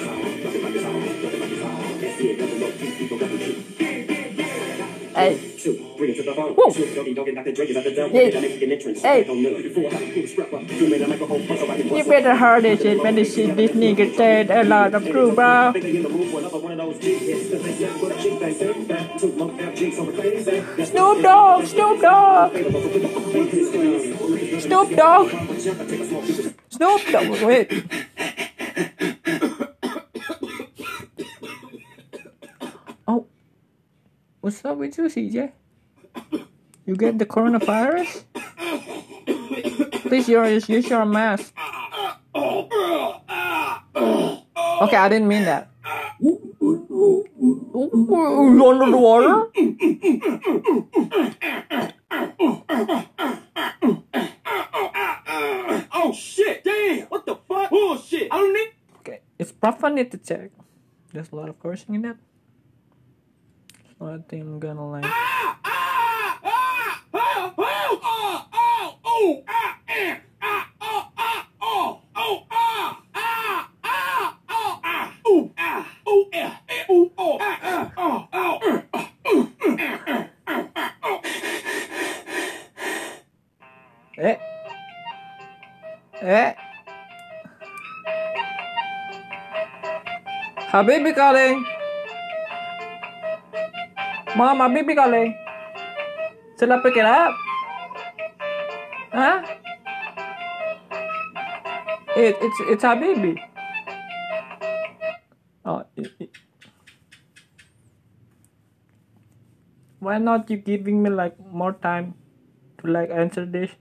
[5.16, 5.39] Hey.
[6.55, 6.72] Woo.
[9.01, 9.26] Hey.
[11.95, 15.32] You better heard this shit when this shit this nigga said a lot of true,
[15.34, 15.74] bro.
[20.86, 22.51] Snoop Dogg, Snoop Dogg,
[24.61, 27.41] Snoop Dogg, Snoop Dogg.
[27.43, 27.69] Wait.
[33.07, 33.28] Oh,
[34.41, 35.51] what's up with you, CJ?
[36.86, 38.24] You get the coronavirus?
[40.01, 41.53] Please use your mask.
[44.82, 45.69] Okay, I didn't mean that.
[47.04, 48.97] Ooh, under the?
[55.95, 56.64] Oh shit!
[56.64, 57.08] Damn!
[57.08, 57.70] What the fuck?
[57.70, 58.28] Bullshit!
[58.32, 58.72] I don't need.
[58.99, 60.51] Okay, it's proper need to check.
[61.12, 62.18] There's a lot of cursing in that.
[63.99, 65.06] So I think I'm gonna like.
[65.06, 65.60] Ah!
[65.64, 66.39] Ah!
[66.43, 66.80] Ah!
[67.14, 67.54] Ah!
[67.58, 67.99] Oh!
[68.04, 68.47] Oh!
[68.54, 68.97] Oh!
[69.06, 69.43] Oh!
[69.47, 69.78] Ah!
[69.88, 70.18] Eh!
[70.41, 70.70] Ah!
[70.82, 71.12] Oh!
[71.18, 71.47] Ah!
[71.62, 72.01] Oh!
[72.16, 72.45] Oh!
[72.51, 73.01] Ah!
[73.16, 73.70] Ah!
[73.84, 74.38] Ah!
[74.49, 74.80] Oh!
[74.84, 75.14] Ah!
[75.28, 75.51] Ooh!
[75.58, 75.88] Ah!
[76.10, 76.30] Ooh!
[76.34, 76.39] Eh!
[76.39, 76.43] Eh!
[76.43, 76.43] Ooh!
[76.43, 76.49] Oh!
[76.49, 76.62] Ah!
[84.13, 84.37] Eh?
[86.21, 86.53] Eh?
[90.69, 91.65] Habibi calling.
[94.37, 95.33] Mom, Habibi calling.
[96.59, 97.33] Should I pick it up?
[99.11, 99.41] Huh?
[102.15, 103.41] It, it's it's Habibi.
[105.65, 106.42] Oh, it, it.
[110.04, 112.16] Why not you giving me like more time
[112.80, 113.72] to like answer this?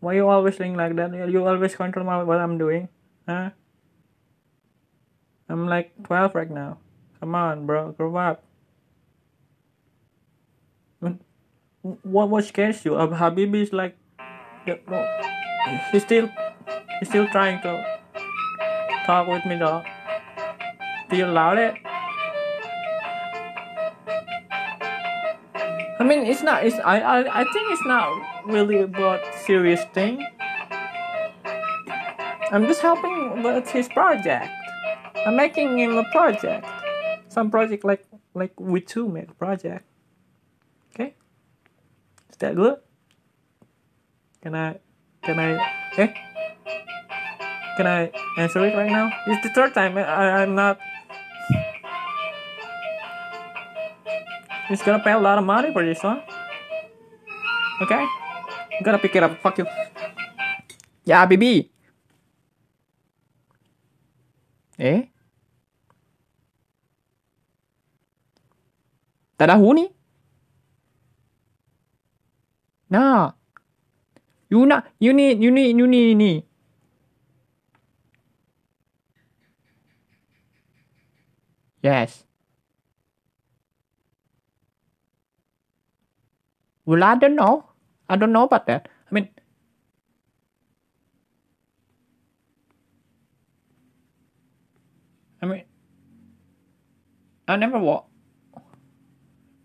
[0.00, 1.12] Why you always saying like that?
[1.30, 2.88] You always control my, what I'm doing,
[3.26, 3.50] huh?
[5.48, 6.78] I'm like 12 right now.
[7.20, 8.44] Come on, bro, grow up.
[11.80, 12.92] What what, scares you?
[12.92, 13.96] Habibi is like,
[15.90, 16.28] he's still
[17.00, 17.82] he's still trying to
[19.06, 19.82] talk with me though.
[21.08, 21.87] Do you allow it?
[25.98, 26.64] I mean, it's not.
[26.64, 27.00] It's I.
[27.00, 27.40] I.
[27.40, 30.24] I think it's not really about serious thing.
[32.50, 34.48] I'm just helping with his project.
[35.26, 36.66] I'm making him a project.
[37.28, 39.84] Some project like like we two make project.
[40.94, 41.14] Okay.
[42.30, 42.78] Is that good?
[44.42, 44.78] Can I?
[45.22, 45.58] Can I?
[45.92, 46.14] Okay.
[47.76, 49.10] Can I answer it right now?
[49.26, 49.98] It's the third time.
[49.98, 50.78] I, I'm not.
[54.68, 56.20] He's gonna pay a lot of money for this one.
[57.80, 58.04] Okay?
[58.04, 59.40] I'm gonna pick it up.
[59.40, 59.66] Fuck you.
[61.04, 61.72] Yeah, baby.
[64.78, 65.08] Eh?
[69.38, 69.88] Tadahuni?
[72.90, 73.32] Nah.
[74.50, 76.44] You not you need you need you need need.
[81.82, 82.27] Yes.
[86.88, 87.68] Well, I don't know.
[88.08, 88.88] I don't know about that.
[88.88, 89.28] I mean,
[95.42, 95.64] I mean,
[97.46, 98.08] I never walk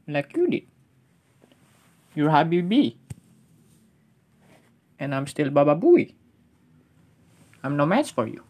[0.06, 0.68] like you did.
[2.14, 2.98] You're Habibi.
[5.00, 6.16] And I'm still Baba Booey.
[7.64, 8.44] I'm no match for you.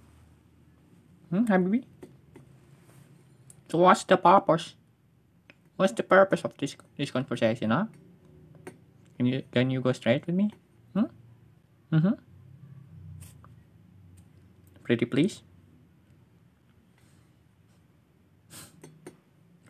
[1.29, 1.85] Hmm, Habibi?
[3.69, 4.73] So what's the purpose?
[5.75, 7.85] What's the purpose of this this conversation, huh?
[9.17, 10.51] Can you can you go straight with me?
[10.93, 11.05] Hmm?
[11.91, 12.13] Mm-hmm.
[14.83, 15.41] Pretty please?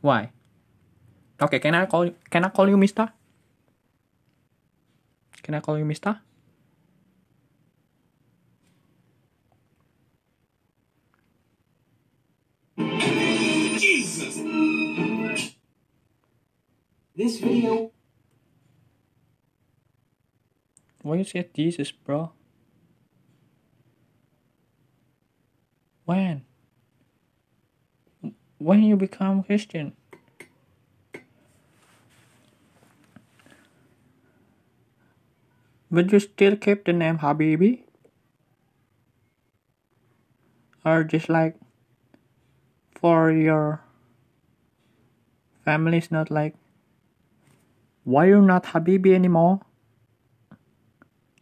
[0.02, 0.32] Why?
[1.42, 3.10] Okay, can I call you can I call you Mister?
[5.44, 6.20] Can I call you Mister?
[13.78, 14.38] Jesus!
[17.16, 17.93] This video
[21.04, 22.32] Why you say Jesus, bro?
[26.06, 26.46] When?
[28.58, 29.98] When you become Christian?
[35.92, 37.84] But you still keep the name Habibi?
[40.86, 41.58] Or just like
[42.96, 43.82] for your
[45.66, 46.56] family's not like
[48.06, 49.60] why you're not Habibi anymore?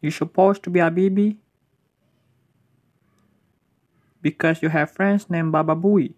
[0.01, 1.37] You're supposed to be a baby
[4.21, 6.13] Because you have friends named Baba Booey.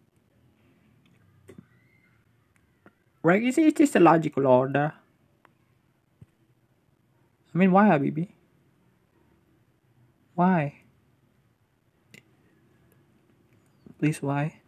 [3.24, 3.42] Right?
[3.42, 4.94] Is it is just a logical order?
[7.54, 8.28] I mean, why Habibi?
[10.36, 10.82] Why?
[14.00, 14.60] Please, why?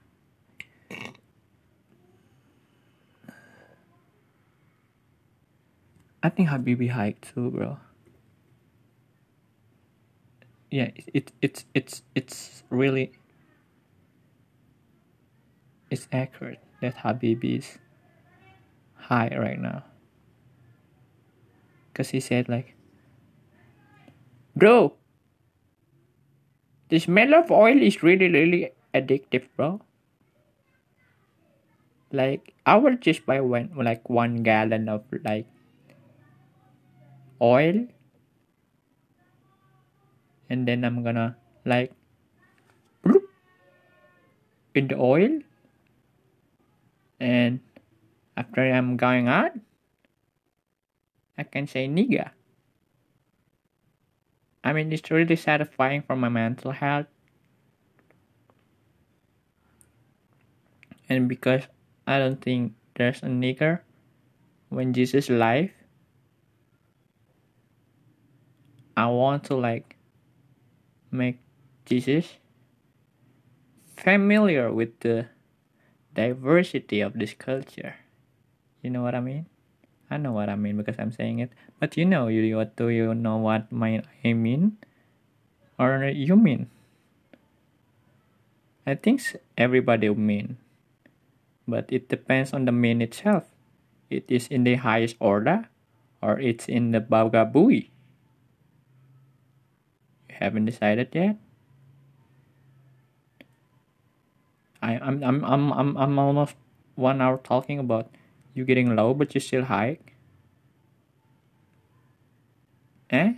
[6.23, 7.77] I think Habibi hiked too, bro.
[10.71, 13.11] Yeah, it, it it's it's it's really
[15.89, 17.79] it's accurate that Habibi is
[18.95, 19.83] high right now.
[21.93, 22.75] Cause he said like,
[24.55, 24.95] bro,
[26.89, 29.81] the smell of oil is really really addictive, bro.
[32.11, 35.45] Like I will just buy one like one gallon of like
[37.41, 37.87] oil
[40.49, 41.35] and then I'm gonna
[41.65, 41.91] like
[43.03, 43.23] bloop.
[44.73, 45.39] in the oil.
[47.19, 47.59] And
[48.35, 49.51] after I'm going out
[51.37, 52.31] I can say nigga.
[54.63, 57.07] I mean it's really satisfying for my mental health.
[61.07, 61.63] And because
[62.07, 63.81] I don't think there's a nigger
[64.69, 65.71] when Jesus alive
[68.97, 69.94] I want to like
[71.15, 71.39] make
[71.87, 72.35] Jesus
[73.95, 75.31] familiar with the
[76.13, 77.95] diversity of this culture.
[78.83, 79.47] You know what I mean?
[80.11, 81.51] I know what I mean because I'm saying it.
[81.79, 84.77] But you know, you what do you know what my I mean?
[85.79, 86.69] Or you mean?
[88.85, 89.23] I think
[89.57, 90.57] everybody mean.
[91.67, 93.49] But it depends on the mean itself.
[94.09, 95.65] It is in the highest order
[96.21, 97.89] or it's in the Baba Booey.
[100.39, 101.37] Haven't decided yet?
[104.81, 106.55] I, I'm, I'm, I'm, I'm, I'm almost
[106.95, 108.09] one hour talking about
[108.53, 109.99] you getting low, but you still high.
[113.09, 113.33] Eh?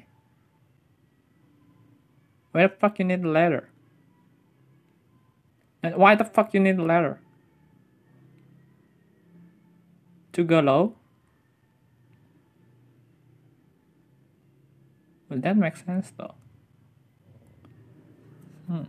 [2.51, 3.69] Why the fuck you need a ladder?
[5.83, 7.19] And why the fuck you need a ladder?
[10.33, 10.95] To go low?
[15.29, 16.33] Well, that makes sense though.
[18.67, 18.83] Hmm.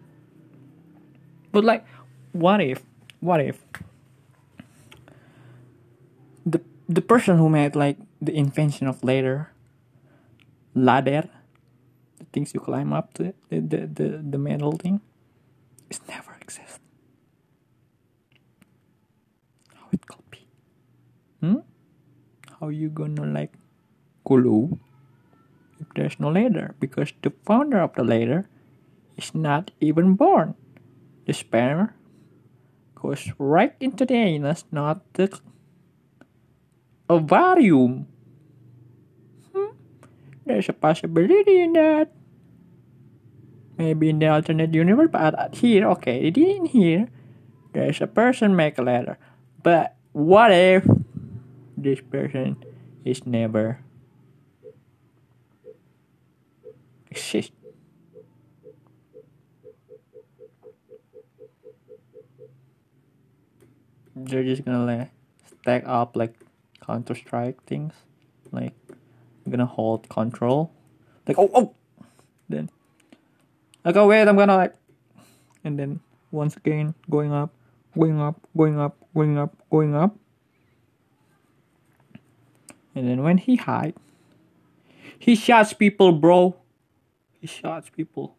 [1.52, 1.84] But like,
[2.32, 2.82] what if,
[3.20, 3.62] what if
[6.44, 9.52] the the person who made like the invention of ladder,
[10.74, 11.28] ladder,
[12.18, 15.00] the things you climb up to, the the the, the metal thing,
[15.90, 16.80] is never exist.
[19.74, 20.46] How it could be?
[21.40, 21.62] Hmm?
[22.60, 23.54] How you gonna like
[24.24, 24.78] glue
[25.80, 26.74] if there's no ladder?
[26.80, 28.48] Because the founder of the ladder
[29.18, 30.54] is not even born.
[31.26, 31.90] The sperm
[32.94, 35.28] goes right into the anus, not the
[37.10, 38.06] ovarium.
[39.52, 39.74] Hmm?
[40.46, 42.12] There's a possibility in that.
[43.76, 47.08] Maybe in the alternate universe, but here, okay, it in here,
[47.72, 49.18] there's a person make a letter.
[49.62, 50.84] But what if
[51.76, 52.56] this person
[53.04, 53.78] is never
[57.10, 57.52] exist?
[64.24, 65.10] They're just gonna like
[65.60, 66.34] stack up like
[66.84, 67.92] Counter Strike things,
[68.52, 68.72] like
[69.44, 70.72] I'm gonna hold control,
[71.26, 71.74] like oh oh,
[72.48, 72.70] then
[73.84, 74.74] I go oh, wait I'm gonna like,
[75.64, 76.00] and then
[76.30, 77.52] once again going up,
[77.98, 80.16] going up, going up, going up, going up,
[82.94, 83.94] and then when he hide,
[85.18, 86.56] he shots people, bro.
[87.40, 88.38] He shots people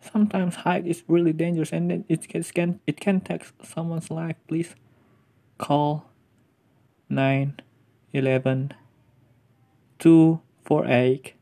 [0.00, 4.36] sometimes hide is really dangerous and it can, it can take someone's life.
[4.48, 4.74] Please
[5.58, 6.10] call
[7.08, 7.60] 9
[8.12, 8.72] 11
[9.98, 11.34] 248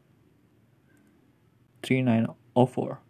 [1.82, 3.00] 3904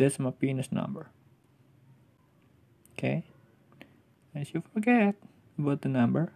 [0.00, 1.10] that's my penis number.
[2.92, 3.24] Okay?
[4.34, 5.14] As you forget
[5.58, 6.32] about the number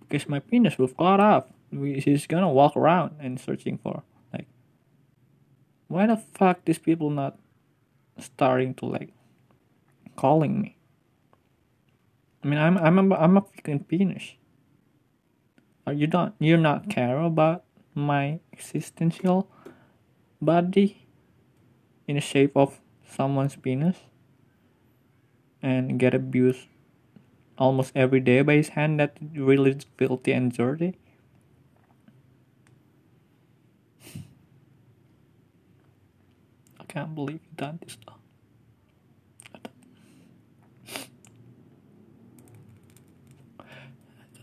[0.00, 4.02] because my penis will cut off he's gonna walk around and searching for
[5.90, 7.36] why the fuck these people not
[8.16, 9.10] starting to like
[10.14, 10.76] calling me?
[12.44, 14.38] I mean i'm i'm a, i'm a fucking penis.
[15.86, 19.50] Are you not you're not care about my existential
[20.40, 21.08] body
[22.06, 23.96] in the shape of someone's penis?
[25.60, 26.68] And get abused
[27.58, 30.96] almost every day by his hand that really is filthy and dirty
[36.79, 38.16] I can't believe you done this stuff.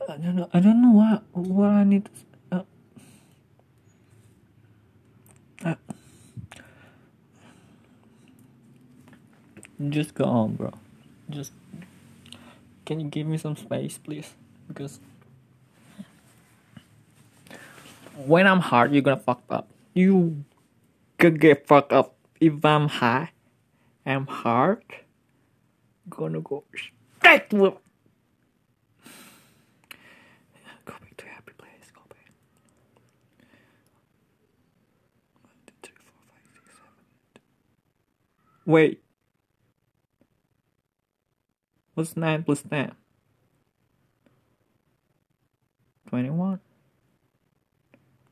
[0.07, 0.49] I don't know.
[0.53, 2.05] I don't know what what I need.
[2.05, 2.11] To,
[2.55, 2.63] uh,
[5.65, 5.75] uh,
[9.89, 10.71] just go on, bro.
[11.29, 11.51] Just
[12.85, 14.33] can you give me some space, please?
[14.69, 15.01] Because
[18.15, 19.67] when I'm hard, you're gonna fuck up.
[19.93, 20.45] You
[21.19, 23.31] could get fucked up if I'm high.
[24.05, 24.83] I'm hard.
[26.09, 26.63] Gonna go
[27.19, 27.57] straight to.
[27.57, 27.79] Go
[30.85, 31.91] back to happy place.
[31.93, 32.31] Go back.
[35.41, 37.41] One, two, three, four, five, six, seven.
[38.65, 39.03] Wait.
[41.95, 42.91] What's 9 plus 10?
[46.09, 46.59] 21.